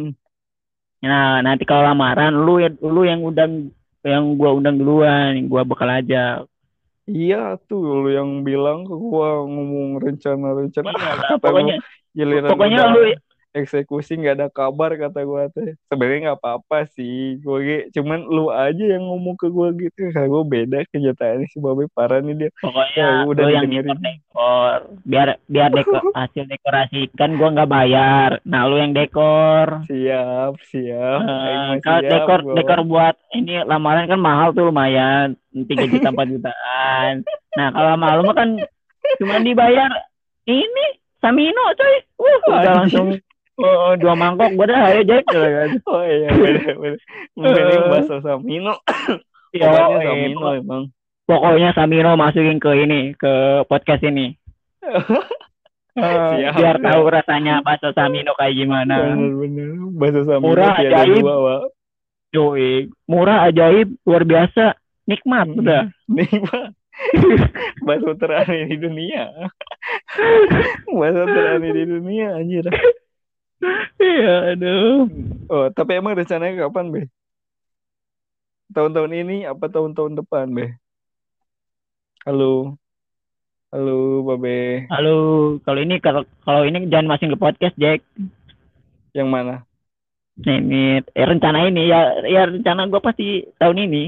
Nah, 1.03 1.43
nanti 1.43 1.63
kalau 1.63 1.83
lamaran 1.83 2.35
lu 2.35 2.59
ya 2.59 2.71
lu 2.79 3.03
yang 3.03 3.23
undang 3.23 3.71
yang 4.03 4.35
gua 4.35 4.51
undang 4.55 4.79
duluan, 4.79 5.39
yang 5.39 5.47
gua 5.47 5.63
bakal 5.63 5.87
aja. 5.87 6.43
Iya 7.03 7.59
tuh 7.67 7.83
lu 8.03 8.11
yang 8.11 8.43
bilang 8.43 8.87
ke 8.87 8.95
gue 8.95 9.31
ngomong 9.47 9.99
rencana-rencana. 9.99 10.91
Iya, 10.91 11.35
pokoknya 11.43 11.77
gua, 12.15 12.51
pokoknya 12.51 12.79
udah 12.79 12.91
lu 12.95 13.01
eksekusi 13.53 14.17
nggak 14.17 14.37
ada 14.37 14.49
kabar 14.49 14.97
kata 14.97 15.23
gue 15.23 15.43
teh 15.53 15.69
sebenarnya 15.87 16.21
nggak 16.27 16.41
apa-apa 16.41 16.89
sih 16.91 17.37
gue 17.39 17.93
cuman 17.93 18.25
lu 18.25 18.49
aja 18.49 18.81
yang 18.81 19.05
ngomong 19.05 19.37
ke 19.37 19.47
gue 19.47 19.69
gitu. 19.79 20.09
Kalau 20.11 20.41
gue 20.41 20.45
beda 20.49 20.79
kenyataannya 20.89 21.47
si 21.47 21.61
babe 21.61 21.85
parah 21.93 22.19
nih 22.19 22.35
dia. 22.35 22.51
Pokoknya 22.59 23.01
Ya, 23.03 23.25
udah 23.25 23.45
lu 23.45 23.53
yang 23.53 23.65
didengerin. 23.69 23.99
dekor. 24.01 24.79
Biar 25.03 25.29
biar 25.47 25.69
dekor 25.69 26.03
hasil 26.19 26.45
dekorasi 26.45 27.01
kan 27.13 27.37
gua 27.37 27.49
nggak 27.51 27.69
bayar. 27.69 28.31
Nah 28.43 28.65
lu 28.65 28.77
yang 28.77 28.93
dekor. 28.93 29.85
Siap 29.85 30.53
siap. 30.65 31.19
Mah 31.21 31.77
kalau 31.81 32.01
siap, 32.01 32.11
dekor 32.11 32.39
gua. 32.43 32.55
dekor 32.57 32.81
buat 32.83 33.15
ini 33.33 33.61
lamaran 33.63 34.09
kan 34.09 34.17
mahal 34.17 34.51
tuh 34.51 34.69
lumayan. 34.69 35.37
Tiga 35.53 35.85
juta 35.85 36.09
empat 36.09 36.27
jutaan. 36.31 37.13
Nah 37.53 37.69
kalau 37.71 37.95
mahal 37.97 38.19
mah 38.23 38.33
kan 38.33 38.49
cuma 39.19 39.37
dibayar 39.39 39.93
ini 40.45 40.87
Samino 41.19 41.63
coy. 41.73 41.95
Uh 42.17 42.39
udah 42.49 42.73
langsung 42.83 43.15
oh, 43.63 43.95
dua 43.95 44.15
mangkok 44.15 44.51
gua 44.53 44.67
dah 44.67 44.81
ayo 44.89 45.01
Jack 45.03 45.25
oh 45.85 46.03
iya 46.03 46.29
bener 46.31 46.75
bener 46.75 46.99
mending 47.33 47.67
Eh. 47.73 47.89
bakso 47.89 48.17
Samino 48.19 48.75
pokoknya 49.51 49.69
eh, 49.95 50.05
Samino 50.05 50.49
emang 50.55 50.83
pokoknya 51.25 51.71
Samino 51.73 52.11
masukin 52.15 52.57
ke 52.57 52.71
ini 52.77 53.01
ke 53.15 53.33
podcast 53.65 54.03
ini 54.03 54.35
Eh, 55.93 56.01
Siap, 56.01 56.57
biar 56.57 56.77
siap. 56.81 56.85
tahu 56.89 57.03
rasanya 57.07 57.55
bakso 57.61 57.93
Samino 57.93 58.33
kayak 58.33 58.57
gimana 58.57 59.13
bener 59.13 59.33
bener 59.37 59.69
bakso 59.93 60.21
Samino 60.25 60.49
Murah, 60.49 60.73
ajaib. 60.75 61.21
dua 61.21 61.37
Wak. 61.39 61.63
Yoi, 62.33 62.73
murah 63.05 63.45
ajaib 63.45 63.93
luar 64.03 64.25
biasa 64.25 64.73
nikmat 65.05 65.47
Hmm. 65.47 65.61
udah 65.61 65.83
nih 66.09 66.33
pak 66.45 66.65
bakso 67.83 68.17
teraneh 68.17 68.69
di 68.69 68.77
dunia 68.79 69.29
bakso 70.89 71.23
teraneh 71.27 71.71
di 71.73 71.85
dunia 71.85 72.41
anjir 72.41 72.65
iya 74.03 74.55
aduh 74.55 75.07
Oh, 75.53 75.69
tapi 75.69 76.01
emang 76.01 76.17
rencananya 76.17 76.65
kapan, 76.65 76.89
Be? 76.89 77.03
Tahun-tahun 78.73 79.13
ini 79.13 79.45
apa 79.45 79.69
tahun-tahun 79.69 80.17
depan, 80.25 80.49
Be? 80.49 80.81
Halo. 82.25 82.81
Halo, 83.73 84.21
Babe. 84.29 84.85
halo 84.93 85.17
kalau 85.65 85.81
ini 85.81 85.97
kalau 85.97 86.29
kalau 86.45 86.69
ini 86.69 86.93
jangan 86.93 87.09
masukin 87.09 87.33
ke 87.33 87.41
podcast 87.41 87.73
Jack 87.81 88.05
Yang 89.17 89.29
mana? 89.33 89.55
Ini 90.37 91.01
eh, 91.01 91.27
rencana 91.29 91.65
ini 91.73 91.89
ya 91.89 92.21
ya 92.29 92.53
rencana 92.53 92.85
gua 92.93 93.01
pasti 93.01 93.49
tahun 93.57 93.89
ini 93.89 94.05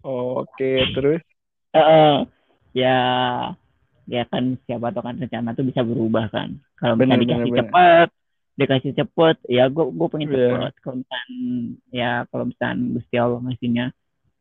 Oh, 0.00 0.48
Oke, 0.48 0.80
terus 0.96 1.20
Eh, 1.76 1.80
eh, 1.80 2.14
ya 2.72 2.96
ya 4.08 4.22
kan 4.32 4.56
siapa 4.64 4.96
tahu 4.96 5.04
kan 5.12 5.20
rencana 5.20 5.52
tuh 5.52 5.68
bisa 5.68 5.84
berubah 5.84 6.32
kan 6.32 6.56
kalau 6.80 6.96
bisa 6.96 7.20
dikasih 7.20 7.52
bener, 7.52 7.68
bener. 7.68 8.08
Cepet 8.56 8.58
dikasih 8.58 8.92
cepet 8.96 9.36
ya 9.46 9.68
gua 9.68 9.84
gua 9.86 10.08
pengen 10.08 10.32
Iya. 10.32 10.48
cepet 10.48 10.74
kalau 10.80 10.96
misalkan 10.96 11.32
ya 11.92 12.10
kalau 12.26 12.44
misalkan 12.48 12.78
Gusti 12.92 13.16
Allah 13.16 13.40
ngasihnya 13.44 13.86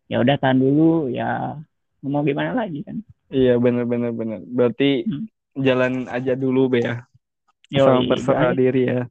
ya 0.08 0.18
udah 0.18 0.36
tahan 0.38 0.58
dulu 0.58 1.12
ya 1.12 1.60
mau 2.00 2.22
gimana 2.22 2.56
lagi 2.56 2.80
kan 2.82 3.04
iya 3.28 3.58
bener 3.58 3.84
bener 3.84 4.14
bener. 4.14 4.40
Berarti 4.46 5.04
Hmm. 5.04 5.26
jalan 5.58 6.06
aja 6.08 6.36
dulu, 6.36 6.70
Be 6.70 6.80
ya. 6.80 7.04
Sama 7.74 8.06
belajar. 8.06 8.54
diri 8.54 8.84
ya. 8.86 9.02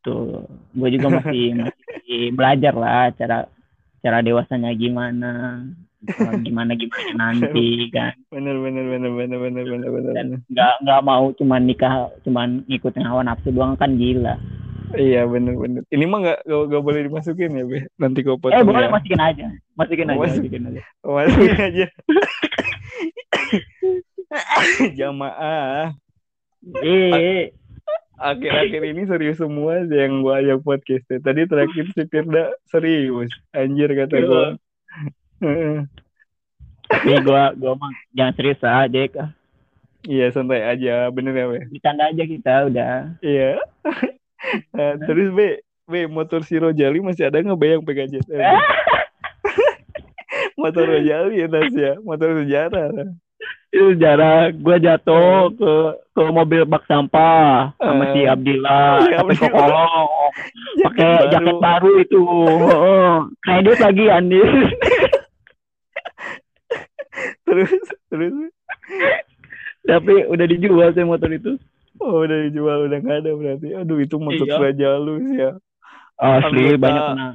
Tuh, 0.00 0.42
gue 0.72 0.88
juga 0.90 1.08
masih 1.12 1.52
masih 1.60 2.32
belajar 2.32 2.72
lah 2.72 3.12
cara 3.12 3.44
cara 4.04 4.20
dewasanya 4.20 4.76
gimana, 4.76 5.64
gimana 6.44 6.76
gimana 6.76 7.10
nanti 7.16 7.88
kan. 7.88 8.12
Bener 8.28 8.60
bener 8.60 8.84
bener 8.84 9.10
bener 9.16 9.38
bener 9.40 9.64
bener 9.64 9.88
bener. 9.88 10.12
Dan 10.12 10.26
bener. 10.36 10.40
nggak 10.52 10.74
nggak 10.84 11.00
mau 11.00 11.32
cuman 11.32 11.62
nikah 11.64 12.12
cuman 12.28 12.60
ngikutin 12.68 13.08
hawa 13.08 13.24
nafsu 13.24 13.48
doang 13.48 13.80
kan 13.80 13.96
gila. 13.96 14.36
Iya 14.94 15.26
bener-bener. 15.26 15.82
Ini 15.90 16.04
mah 16.06 16.18
nggak 16.22 16.38
nggak 16.46 16.82
boleh 16.84 17.00
dimasukin 17.08 17.58
ya 17.58 17.64
be. 17.66 17.82
Nanti 17.98 18.20
kau 18.22 18.38
potong 18.38 18.60
Eh 18.60 18.62
boleh 18.62 18.86
ya. 18.86 18.92
masukin 18.92 19.18
aja. 19.24 19.46
Masukin 19.74 20.06
aja, 20.12 20.20
Masuk. 20.20 20.38
masukin 20.38 20.62
aja. 20.70 20.82
Masukin 21.02 21.56
aja. 21.58 21.86
Jamaah. 24.98 25.96
Eh, 26.80 27.50
Akhir-akhir 28.14 28.82
ini 28.94 29.02
serius 29.10 29.42
semua 29.42 29.82
sih 29.90 29.98
yang 29.98 30.22
gua 30.22 30.38
ajak 30.38 30.62
podcast. 30.62 31.04
Tadi 31.10 31.50
terakhir 31.50 31.84
si 31.90 32.02
Firda 32.06 32.54
serius. 32.70 33.30
Anjir 33.50 33.90
kata 33.90 34.16
gua. 34.22 34.46
Heeh. 35.42 35.86
tapi 36.84 37.16
gua 37.26 37.50
gua 37.58 37.74
mah 37.74 37.90
jangan 38.14 38.34
serius 38.38 38.62
aja 38.62 39.02
kah. 39.10 39.28
Iya 40.04 40.26
santai 40.30 40.60
aja, 40.62 41.08
bener 41.08 41.32
ya 41.32 41.46
be. 41.48 41.60
Bercanda 41.72 42.12
aja 42.12 42.24
kita 42.28 42.54
udah. 42.68 42.94
Iya. 43.24 43.58
Nah, 44.76 45.00
terus 45.08 45.32
be, 45.32 45.64
be 45.88 46.04
motor 46.04 46.44
si 46.44 46.60
Rojali 46.60 47.00
masih 47.00 47.32
ada 47.32 47.40
nggak 47.40 47.56
be 47.56 47.64
yang 47.64 47.80
pegang 47.80 48.12
jet? 48.12 48.28
Eh, 48.28 48.44
motor 50.60 50.84
Rojali 50.84 51.40
ya 51.40 51.48
tas 51.48 51.72
ya, 51.72 51.96
motor 52.04 52.44
sejarah. 52.44 53.08
Itu 53.74 53.90
sejarah 53.90 54.34
gua 54.54 54.76
jatuh 54.78 55.50
ke 55.52 55.72
ke 56.08 56.22
mobil 56.30 56.62
bak 56.62 56.86
sampah 56.86 57.74
sama 57.74 58.14
si 58.14 58.22
Eh. 58.22 58.30
Abdillah 58.30 58.86
Si 59.02 59.10
sampai 59.10 59.34
Abdillah. 59.34 59.50
sekolong 59.50 60.06
pakai 60.86 61.10
Jaket 61.28 61.56
baru. 61.58 61.90
itu. 61.98 62.22
Kredit 63.40 63.78
lagi 63.80 64.04
Andi. 64.08 64.40
Terus, 67.44 67.70
terus. 68.08 68.34
tapi 69.84 70.26
udah 70.26 70.46
dijual 70.48 70.90
sih 70.90 71.04
motor 71.04 71.30
itu. 71.30 71.54
Oh 71.96 72.24
udah 72.24 72.38
dijual 72.42 72.86
udah 72.86 72.98
nggak 72.98 73.18
ada 73.20 73.30
berarti. 73.32 73.68
Aduh 73.72 73.98
itu 74.00 74.16
motor 74.16 74.42
Iya. 74.44 74.58
Raja 74.58 74.90
lu 74.96 75.14
sih 75.20 75.36
ya. 75.36 75.50
Asli 76.16 76.42
Anggota- 76.68 76.80
banyak 76.80 77.02
kena. 77.08 77.28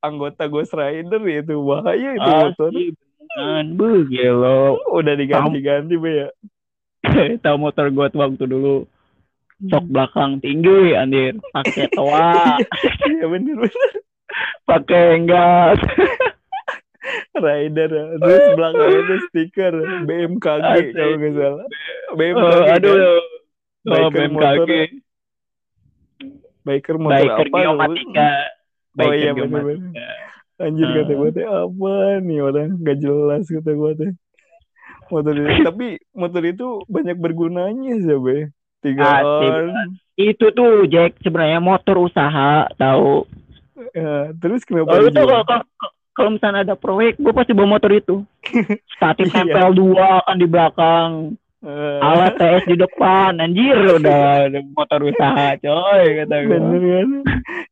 Anggota 0.00 0.44
Ghost 0.46 0.72
Rider 0.72 1.22
itu 1.22 1.54
bahaya 1.60 2.10
itu 2.12 2.30
motor. 2.30 2.70
Beneran. 3.32 3.66
Buh, 3.76 4.04
gelo. 4.08 4.78
Udah 4.92 5.14
diganti-ganti 5.16 5.94
be 5.96 6.10
ya. 6.24 6.28
Tahu 7.42 7.56
motor 7.58 7.90
gua 7.90 8.06
tuh 8.12 8.20
waktu 8.22 8.44
dulu 8.46 8.86
sok 9.62 9.84
belakang 9.94 10.42
tinggi 10.42 10.94
anjir 10.98 11.38
pakai 11.54 11.86
toa 11.94 12.58
Iya 13.14 13.26
bener 13.30 13.54
bener. 13.62 13.90
pakai 14.66 15.22
gas 15.22 15.78
Rider. 17.34 17.90
Terus 18.22 18.44
belakangnya 18.54 18.98
itu 19.02 19.14
stiker 19.30 19.74
BMKG 20.06 20.62
Asik. 20.62 20.94
kalau 20.94 21.14
nggak 21.18 21.34
salah. 21.34 21.66
BMKG. 22.14 22.42
oh, 22.46 22.62
aduh 22.70 22.94
kan? 22.94 23.06
oh, 23.10 23.22
Biker 23.82 24.10
BMKG 24.14 24.34
motor. 24.34 24.66
Biker 26.62 26.96
motor 26.98 27.18
biker 27.18 27.46
apa? 27.50 27.58
geomatika 27.58 28.30
Oh 28.94 29.10
biker 29.10 29.14
iya 29.18 29.30
geomatika 29.34 29.50
bener-bener. 29.50 30.06
Anjir 30.62 30.86
Eh. 30.86 30.94
kata 30.96 31.12
gue 31.12 31.30
teh 31.32 31.44
apa 31.44 31.92
nih 32.20 32.38
orang 32.40 32.78
gak 32.78 32.98
jelas 32.98 33.44
kata 33.44 33.70
gue 33.70 33.92
teh. 33.98 34.12
Motor 35.10 35.34
itu 35.34 35.44
tapi 35.68 35.86
motor 36.12 36.42
itu 36.42 36.66
banyak 36.86 37.16
bergunanya 37.16 37.92
sih 37.98 38.16
be. 38.16 38.38
Tiga 38.80 39.22
on. 39.22 39.94
itu 40.14 40.46
tuh 40.50 40.86
Jack 40.86 41.18
sebenarnya 41.20 41.58
motor 41.58 41.98
usaha 42.00 42.66
tahu 42.74 43.26
Ya, 43.90 44.30
terus 44.36 44.62
kenapa 44.62 44.94
oh, 44.94 45.02
itu 45.02 45.16
kalau 45.16 45.42
kalau- 45.42 45.68
kalau 46.12 46.30
misalnya 46.30 46.60
ada 46.62 46.76
proyek 46.76 47.16
gue 47.16 47.32
pasti 47.32 47.50
bawa 47.50 47.72
motor 47.72 47.90
itu 47.90 48.22
statif 48.94 49.26
Iya. 49.26 49.42
tempel 49.42 49.68
dua 49.72 50.22
kan 50.22 50.36
di 50.36 50.46
belakang 50.46 51.34
alat 52.00 52.32
TS 52.34 52.64
di 52.66 52.74
depan 52.74 53.38
anjir 53.38 53.72
udah 53.72 54.46
ada 54.46 54.58
motor 54.68 55.00
usaha 55.04 55.56
coy 55.56 56.02
kata 56.18 56.34
gue 56.40 56.50
bener 56.50 56.82
kan? 56.82 57.08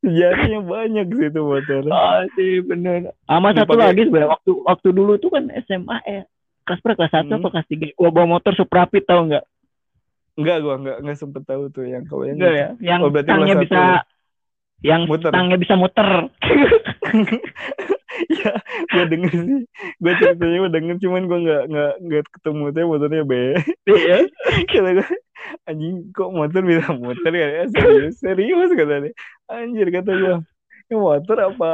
Sejarahnya 0.01 0.59
banyak 0.63 1.07
sih 1.11 1.27
itu 1.27 1.41
motor. 1.41 1.81
Ah 1.91 2.23
sih 2.33 2.61
bener. 2.61 3.11
Sama 3.25 3.51
satu 3.51 3.75
lagi 3.75 4.05
sebenarnya 4.05 4.31
waktu 4.31 4.51
waktu 4.63 4.89
dulu 4.91 5.13
tuh 5.17 5.29
kan 5.29 5.45
SMA 5.67 5.97
ya 6.03 6.23
kelas 6.63 6.81
berapa 6.81 6.97
kelas 6.97 7.13
satu 7.13 7.29
Hmm. 7.29 7.39
apa 7.43 7.47
kelas 7.51 7.67
tiga 7.67 7.87
gua 7.93 8.11
bawa 8.11 8.27
motor 8.31 8.53
Suprapit 8.55 9.03
tau 9.05 9.27
nggak 9.27 9.45
Enggak 10.39 10.57
gua 10.63 10.75
enggak 10.79 10.97
enggak 11.03 11.17
sempet 11.19 11.43
tahu 11.43 11.63
tuh 11.69 11.85
yang 11.85 12.07
kau 12.07 12.23
yang 12.23 12.39
enggak 12.39 12.55
ya 12.55 12.69
yang 12.79 12.99
Oh, 13.03 13.11
kelas 13.11 13.59
bisa 13.59 13.83
yang 14.81 15.05
Muter. 15.05 15.29
stangnya 15.29 15.57
bisa 15.59 15.75
muter 15.77 16.09
ya 18.41 18.53
gue 18.91 19.05
denger 19.07 19.33
sih. 19.33 19.61
Gue 19.97 20.13
ceritanya 20.17 20.57
gue 20.59 20.73
denger 20.73 20.97
cuman 20.99 21.23
gue 21.25 21.39
nggak 21.41 21.63
nggak 21.71 21.93
nggak 22.03 22.23
ketemu 22.35 22.65
tuh 22.71 22.85
motornya 22.85 23.23
be. 23.23 23.43
Iya. 23.87 24.19
kata 24.73 24.91
gue 24.97 25.09
anjing 25.65 25.95
kok 26.11 26.31
motor 26.31 26.61
bisa 26.61 26.91
muter 26.93 27.33
ya? 27.33 27.65
Serius 27.69 28.19
serius 28.19 28.71
kata 28.71 28.95
dia. 29.05 29.13
Anjir 29.47 29.89
kata 29.89 30.11
gue 30.13 30.35
ya 30.91 30.97
motor 30.97 31.37
apa 31.41 31.73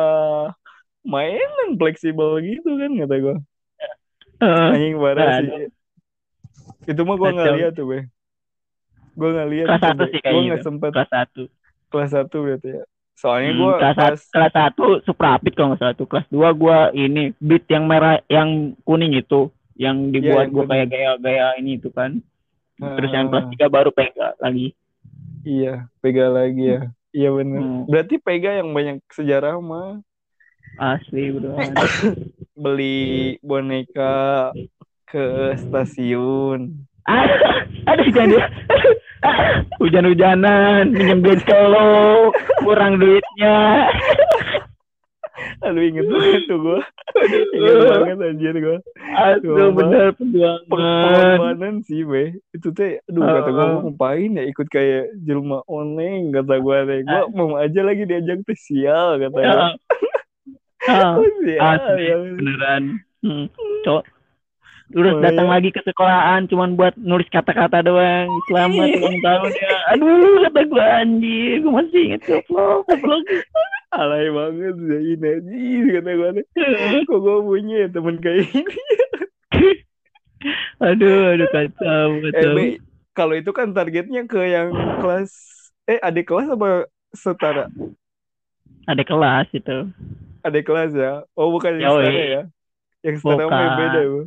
mainan 1.03 1.75
fleksibel 1.75 2.37
gitu 2.39 2.77
kan 2.77 2.91
kata 2.95 3.15
gue 3.17 3.37
anjing 4.43 4.95
parah 4.97 5.25
Nah, 5.25 5.39
sih. 5.41 5.69
itu 6.87 7.01
mah 7.03 7.17
gue 7.17 7.31
nggak 7.33 7.53
lihat 7.57 7.73
tuh 7.73 7.87
be. 7.87 7.99
Gue 9.17 9.29
nggak 9.33 9.49
lihat 9.49 9.67
Kelas 9.67 9.81
tuh, 9.81 9.89
satu 9.89 10.05
gue 10.29 10.43
nggak 10.45 10.61
itu. 10.61 10.67
sempet. 10.69 10.91
Kelas 10.93 11.11
satu. 11.11 11.43
Kelas 11.89 12.11
satu 12.13 12.37
berarti 12.45 12.69
ya 12.71 12.85
soalnya 13.17 13.51
Hmm, 13.51 13.59
gue 13.59 13.73
kelas, 13.81 13.97
satu, 13.97 14.17
kelas 14.31 14.53
satu 14.53 14.85
Suprapit 15.03 15.53
kalau 15.57 15.73
nggak 15.73 15.81
salah 15.81 15.95
tuh. 15.97 16.07
Kelas 16.07 16.27
dua 16.29 16.53
gua 16.53 16.93
ini 16.93 17.33
beat 17.41 17.65
yang 17.67 17.89
merah 17.89 18.21
yang 18.29 18.77
kuning 18.85 19.17
itu 19.17 19.49
yang 19.75 20.13
dibuat 20.13 20.47
yang 20.47 20.53
gua 20.53 20.65
kuning. 20.65 20.71
kayak 20.71 20.87
gaya-gaya 20.93 21.47
ini 21.57 21.81
itu 21.81 21.89
kan. 21.91 22.21
Terus 22.77 23.11
yang 23.11 23.33
kelas 23.33 23.49
Ah, 23.49 23.51
tiga 23.57 23.67
baru 23.73 23.89
pega 23.89 24.37
lagi. 24.37 24.77
Iya 25.43 25.89
pega 25.99 26.29
lagi 26.29 26.65
ya. 26.69 26.81
Iya 27.11 27.33
bener. 27.33 27.61
Hmm. 27.61 27.83
berarti 27.89 28.15
pega 28.21 28.51
yang 28.53 28.69
banyak 28.71 29.01
sejarah 29.09 29.57
mah. 29.57 30.05
Asli 30.77 31.33
bro. 31.33 31.57
Beli 32.63 33.41
boneka 33.41 34.53
ke 35.09 35.57
stasiun. 35.57 36.85
Aduh, 37.89 38.07
jangan 38.13 38.29
dia. 38.29 38.45
Hujan-hujanan, 39.81 40.89
minjem 40.89 41.21
duit 41.21 41.41
ke 41.41 41.55
lo, 41.55 42.31
kurang 42.61 42.97
duitnya. 42.97 43.57
aduh 45.61 45.85
inget 45.85 46.05
banget 46.07 46.43
tuh 46.49 46.59
gue 46.59 46.81
inget 47.53 47.77
banget 47.93 48.19
anjir 48.25 48.55
gue 48.57 48.79
Aduh, 49.15 49.69
bener 49.71 50.17
perjuangan. 50.17 50.65
pengorbanan 50.65 51.75
sih 51.83 52.03
be 52.03 52.41
itu 52.51 52.73
teh 52.73 53.05
aduh 53.05 53.21
kata 53.21 53.51
gue 53.51 53.61
Ah. 53.61 53.69
mau 53.71 53.81
ngapain 53.85 54.33
ya 54.33 54.45
ikut 54.47 54.67
kayak 54.67 55.13
jelma 55.19 55.61
online 55.67 56.33
kata 56.33 56.57
gue 56.57 56.79
teh 56.83 56.99
gue 57.03 57.21
mau 57.31 57.53
aja 57.55 57.81
lagi 57.83 58.03
diajak 58.05 58.39
teh 58.43 58.57
sial 58.57 59.17
kata 59.19 59.37
gue 59.37 59.45
Ah. 59.47 59.73
Ah, 60.87 61.19
Oh, 61.19 61.27
asli, 61.59 62.05
beneran. 62.33 62.83
Hmm. 63.19 63.51
Cok. 63.83 64.07
Terus 64.87 65.13
Oh, 65.13 65.19
datang 65.19 65.47
iya. 65.47 65.51
lagi 65.51 65.69
ke 65.75 65.81
sekolahan 65.83 66.47
cuman 66.47 66.79
buat 66.79 66.95
nulis 66.95 67.27
kata-kata 67.29 67.83
doang. 67.83 68.31
Selamat 68.47 68.87
ulang 68.95 69.19
tahun 69.19 69.51
ya. 69.53 69.75
Aduh, 69.93 70.47
kata 70.47 70.61
gue 70.63 70.85
anjir, 70.85 71.55
gue 71.59 71.73
masih 71.75 72.01
inget 72.07 72.23
goblok, 72.25 72.87
goblok. 72.87 73.23
alay 73.91 74.29
banget 74.29 74.77
ya 74.77 74.99
ini 75.01 75.27
anjir 75.41 75.85
kata 75.97 76.11
gue 76.13 76.31
kok 77.09 77.19
gue 77.19 77.37
punya 77.41 77.77
ya 77.87 77.89
temen 77.89 78.17
kayak 78.21 78.45
ini 78.53 78.77
aduh, 80.85 81.33
aduh 81.33 81.49
kacau, 81.49 82.09
eh 82.13 82.21
kacau. 82.29 82.55
kalau 83.17 83.35
itu 83.35 83.51
kan 83.51 83.73
targetnya 83.73 84.29
ke 84.29 84.41
yang 84.45 84.69
kelas 85.01 85.33
eh 85.89 85.97
adik 86.03 86.29
kelas 86.29 86.51
apa 86.53 86.87
setara 87.17 87.73
Ada 88.87 89.03
kelas 89.03 89.49
itu. 89.51 89.91
adik 90.45 90.63
kelas 90.63 90.93
ya 90.93 91.25
oh 91.35 91.51
bukan 91.51 91.81
yang 91.81 91.97
setara 91.97 92.23
ya 92.23 92.43
yang 93.03 93.17
setara 93.17 93.69
beda 93.81 94.01
bu 94.07 94.21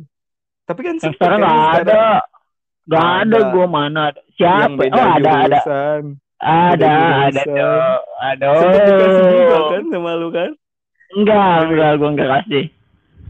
tapi 0.70 0.80
kan 0.80 0.94
Yang 0.96 1.14
sekarang 1.14 1.38
kan 1.38 1.50
nggak 1.50 1.72
ada. 1.82 2.04
Nggak 2.86 3.04
ada 3.04 3.36
Ada. 3.36 3.50
gue 3.50 3.66
mana. 3.68 4.00
ada. 4.08 4.20
Siapa? 4.32 4.80
Oh 4.80 4.86
ada 4.86 5.02
ada 5.10 5.32
jurusan 5.36 6.02
ada 6.40 6.92
ada 7.26 7.42
tuh. 7.44 7.58
Ada. 8.22 8.46
sempet 8.56 8.80
dikasih 8.86 9.24
juga 9.28 9.58
kan 9.68 9.82
sama 9.90 10.10
lu 10.14 10.28
kan 10.30 10.50
Enggak 11.10 11.54
enggak 11.66 11.90
gue 11.92 12.08
enggak 12.08 12.28
kasih. 12.32 12.64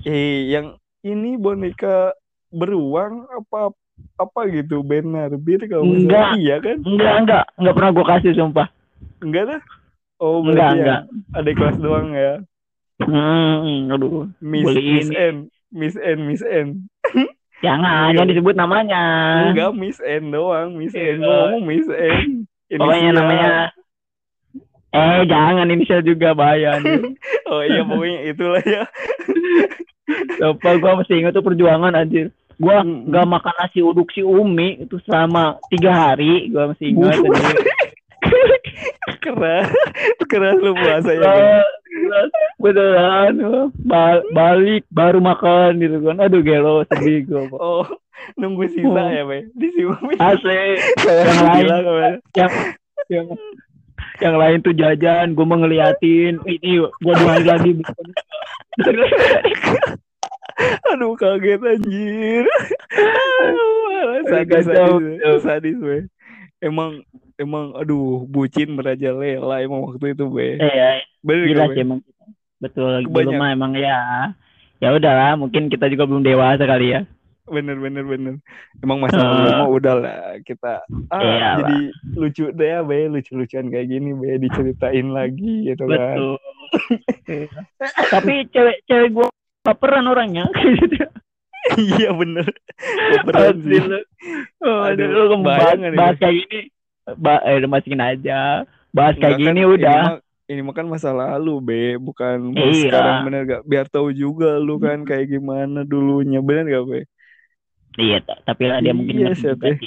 eh 0.03 0.39
yang 0.49 0.67
ini 1.01 1.35
boneka 1.35 2.13
beruang 2.51 3.25
apa 3.27 3.73
apa 4.17 4.41
gitu 4.49 4.81
benar 4.81 5.33
bir 5.35 5.65
kalau. 5.65 5.83
Enggak. 5.83 6.37
iya 6.37 6.57
kan 6.57 6.79
Enggak 6.81 7.15
enggak 7.19 7.45
enggak 7.57 7.75
pernah 7.75 7.91
gue 7.91 8.07
kasih 8.07 8.33
sumpah. 8.35 8.69
enggak 9.19 9.45
dah 9.49 9.61
oh 10.19 10.41
Enggak 10.41 10.55
berarti 10.55 10.79
enggak. 10.79 11.01
adik 11.35 11.55
kelas 11.57 11.79
doang 11.79 12.09
ya 12.13 12.33
Hmm, 13.01 13.89
aduh. 13.89 14.29
Miss 14.39 14.69
Miss. 14.69 15.09
N 15.09 15.49
Miss 15.71 15.97
N 15.97 16.19
Miss 16.23 16.45
N 16.45 16.85
Jangan, 17.61 18.17
jangan 18.17 18.31
disebut 18.33 18.55
namanya. 18.57 19.03
enggak 19.53 19.77
Miss 19.77 20.01
N 20.01 20.33
doang 20.33 20.73
Miss 20.75 20.97
Iya. 20.97 21.13
N 21.13 21.21
Gua 21.21 21.37
ngomong 21.45 21.65
Miss 21.67 21.85
N 21.87 22.25
Pokoknya 22.81 23.11
namanya 23.13 23.51
Eh, 24.91 25.23
jangan 25.23 25.69
inisial 25.69 26.01
juga 26.01 26.33
bahaya 26.33 26.75
nih. 26.77 27.15
oh 27.53 27.63
iya 27.63 27.85
pokoknya 27.85 28.19
itulah 28.27 28.59
ya 28.61 28.83
Sumpah 30.35 30.75
gue 30.75 30.93
masih 30.99 31.15
ingat 31.17 31.33
tuh 31.33 31.45
perjuangan 31.45 31.95
anjir. 31.95 32.35
Gue 32.57 32.75
Mm-mm. 32.75 33.07
nggak 33.07 33.27
makan 33.29 33.55
nasi 33.57 33.79
uduk 33.81 34.11
si 34.11 34.21
Umi 34.21 34.83
itu 34.83 34.99
selama 35.05 35.63
tiga 35.69 35.93
hari. 36.11 36.49
Gue 36.49 36.65
masih 36.67 36.87
ingat. 36.91 37.15
keras 39.21 39.69
keras 40.27 40.57
lu 40.59 40.73
puasa 40.73 41.11
ya 41.11 41.21
keras. 41.21 41.67
Beneran 42.57 43.35
Ba- 43.83 44.25
balik 44.31 44.85
baru 44.89 45.19
makan 45.19 45.79
gitu 45.79 45.99
kan. 46.03 46.17
Aduh 46.21 46.41
gelo 46.41 46.85
sedih 46.87 47.27
gue 47.27 47.45
oh 47.53 47.87
nunggu 48.37 48.69
sisa 48.69 48.85
Oh. 48.91 49.09
ya 49.09 49.25
be 49.25 49.49
disiumin 49.57 50.17
asli 50.21 50.77
saya 51.01 51.25
yang 51.25 51.41
lain 51.41 51.65
kemarin 51.81 52.17
yang 52.37 52.53
yang 53.09 53.27
yang 54.21 54.35
lain 54.37 54.59
tuh 54.61 54.77
jajan 54.77 55.33
gue 55.33 55.45
mau 55.45 55.57
ngeliatin. 55.57 56.37
Ini 56.45 56.71
gue 56.85 57.15
dua 57.17 57.31
hari 57.33 57.47
lagi. 57.49 57.73
Aduh 60.93 61.17
kaget 61.17 61.61
anjir. 61.65 62.45
Aduh, 63.41 64.21
sadis 64.29 64.67
Kacau. 64.69 65.01
sadis 65.01 65.41
sadis 65.41 65.77
be 65.81 65.97
emang 66.61 67.01
emang 67.41 67.73
aduh 67.73 68.23
bucin 68.25 68.77
merajalela 68.77 69.57
emang 69.59 69.81
waktu 69.83 70.13
itu 70.13 70.29
be. 70.29 70.55
Eh 70.55 70.69
ya, 70.71 70.89
bener 71.21 71.45
gila 71.47 71.65
sih 71.73 71.81
emang 71.81 72.01
betul 72.57 73.01
Kebanyak. 73.01 73.09
belum 73.09 73.41
emang 73.51 73.73
ya 73.75 74.01
ya 74.77 74.89
udahlah 74.93 75.33
mungkin 75.35 75.67
kita 75.67 75.89
juga 75.89 76.05
belum 76.05 76.21
dewasa 76.21 76.63
kali 76.63 76.93
ya. 76.93 77.03
Bener 77.45 77.77
bener 77.77 78.05
bener. 78.05 78.35
Emang 78.79 79.01
masa 79.01 79.17
Eh. 79.17 79.25
lalu 79.25 79.51
mah 79.51 79.69
udah 79.69 79.95
lah 79.97 80.17
kita 80.41 80.85
ah 81.09 81.19
Iyalah. 81.19 81.57
jadi 81.59 81.79
lucu 82.15 82.45
deh 82.53 82.69
ya 82.69 82.81
be 82.81 83.09
lucu 83.09 83.33
lucuan 83.35 83.67
kayak 83.67 83.89
gini 83.89 84.11
be 84.13 84.39
diceritain 84.39 85.09
lagi 85.17 85.67
gitu 85.67 85.83
kan. 85.83 86.15
Betul. 86.15 86.37
Tapi 88.07 88.35
cewek 88.49 88.77
cewek 88.85 89.09
gue 89.11 89.27
baperan 89.63 90.07
orangnya. 90.07 90.47
Iya 91.71 92.17
bener. 92.17 92.49
Baperan 93.21 93.61
sih. 93.61 93.79
Oh, 94.65 94.81
Aduh, 94.81 95.07
aduh, 95.07 95.29
lu 95.29 95.37
bahas, 95.45 95.77
bahas 95.93 96.17
ini. 96.17 96.19
kayak 96.19 96.35
gini 96.41 96.61
ba 97.17 97.41
eh 97.43 97.63
masukin 97.65 97.99
aja. 97.99 98.63
Bahas 98.91 99.15
kayak 99.15 99.39
Enggak 99.39 99.47
kan, 99.47 99.55
gini 99.55 99.61
ini 99.63 99.63
udah. 99.65 100.01
mah- 100.03 100.23
ini 100.51 100.61
mah 100.61 100.75
kan 100.75 100.87
masa 100.87 101.11
lalu 101.11 101.55
be. 101.63 101.83
Bukan 101.97 102.53
Iya. 102.53 102.91
sekarang 102.91 103.17
bener 103.27 103.43
gak 103.47 103.63
biar 103.65 103.87
tahu 103.87 104.11
juga 104.11 104.59
lu 104.59 104.77
kan 104.77 105.03
kayak 105.03 105.31
gimana 105.31 105.83
dulunya 105.83 106.43
bener 106.43 106.67
gak 106.69 106.87
be? 106.87 107.01
Iya 107.97 108.19
ta- 108.23 108.43
tapi 108.45 108.67
lah 108.67 108.79
dia 108.79 108.95
mungkin 108.95 109.15
Iya, 109.19 109.31
ya. 109.31 109.55
sekarang. 109.55 109.79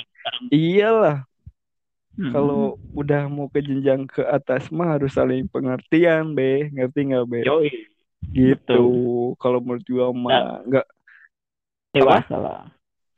iyalah. 0.49 1.17
Hmm. 2.13 2.29
kalau 2.29 2.77
udah 2.93 3.25
mau 3.25 3.49
ke 3.49 3.57
jenjang 3.57 4.05
ke 4.05 4.21
atas 4.21 4.69
mah 4.69 4.86
harus 4.95 5.17
saling 5.17 5.49
pengertian 5.49 6.31
be. 6.31 6.69
Ngerti 6.69 7.09
nggak 7.09 7.25
be? 7.25 7.39
Yoi, 7.41 7.73
gitu. 8.29 8.81
Kalau 9.41 9.57
menurut 9.57 9.81
gua 9.89 10.13
mah 10.13 10.62
nggak 10.62 10.86
dewasa 11.89 12.36
lah 12.38 12.62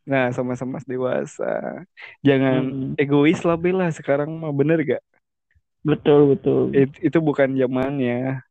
nah 0.06 0.30
sama-sama 0.36 0.78
dewasa. 0.86 1.44
Jangan 2.28 2.62
Hmm. 2.72 2.94
egois 3.02 3.39
lah 3.48 3.58
be 3.58 3.72
lah. 3.74 3.89
Sekarang 3.94 4.30
mah 4.41 4.54
bener 4.54 4.80
gak? 4.86 5.02
Betul 5.86 6.20
betul. 6.34 6.74
It- 6.74 7.00
itu 7.02 7.18
bukan 7.22 7.50
zamannya. 7.58 8.41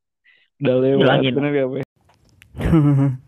Udah 0.62 0.76
lewat 0.82 1.02
Bilangin. 1.02 1.34
bener 1.34 1.50
gak 1.54 1.68
be? 1.72 1.80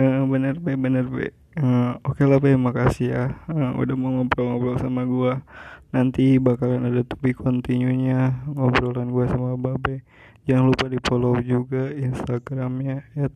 Eh, 0.00 0.20
bener 0.32 0.56
be 0.56 0.72
bener 0.74 1.04
be. 1.04 1.26
Eh, 1.60 1.90
oke 2.08 2.22
lah 2.24 2.38
be. 2.40 2.56
Makasih 2.56 3.06
ya. 3.12 3.24
Eh, 3.52 3.70
udah 3.76 3.94
mau 3.98 4.10
ngobrol-ngobrol 4.16 4.76
sama 4.80 5.04
gua. 5.04 5.44
Nanti 5.92 6.40
bakalan 6.40 6.88
ada 6.88 7.02
topik 7.04 7.36
kontinunya 7.44 8.32
ngobrolan 8.48 9.12
gua 9.12 9.26
sama 9.28 9.54
babe 9.60 10.00
jangan 10.48 10.74
lupa 10.74 10.90
di 10.90 10.98
follow 11.06 11.38
juga 11.38 11.94
instagramnya 11.94 13.06
at 13.14 13.30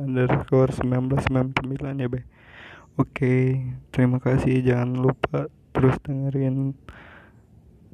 underscore 0.00 0.72
1999 0.72 2.00
ya 2.00 2.08
be 2.08 2.20
oke 2.98 3.34
terima 3.94 4.18
kasih. 4.20 4.60
Jangan 4.60 4.98
lupa 4.98 5.48
terus 5.72 5.96
dengerin 6.04 6.74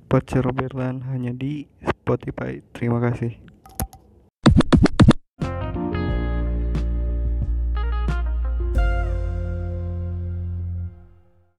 Pacar 0.08 0.48
Berlan 0.50 1.04
hanya 1.06 1.30
di 1.30 1.68
Spotify. 1.84 2.58
Terima 2.72 2.98
kasih 2.98 3.53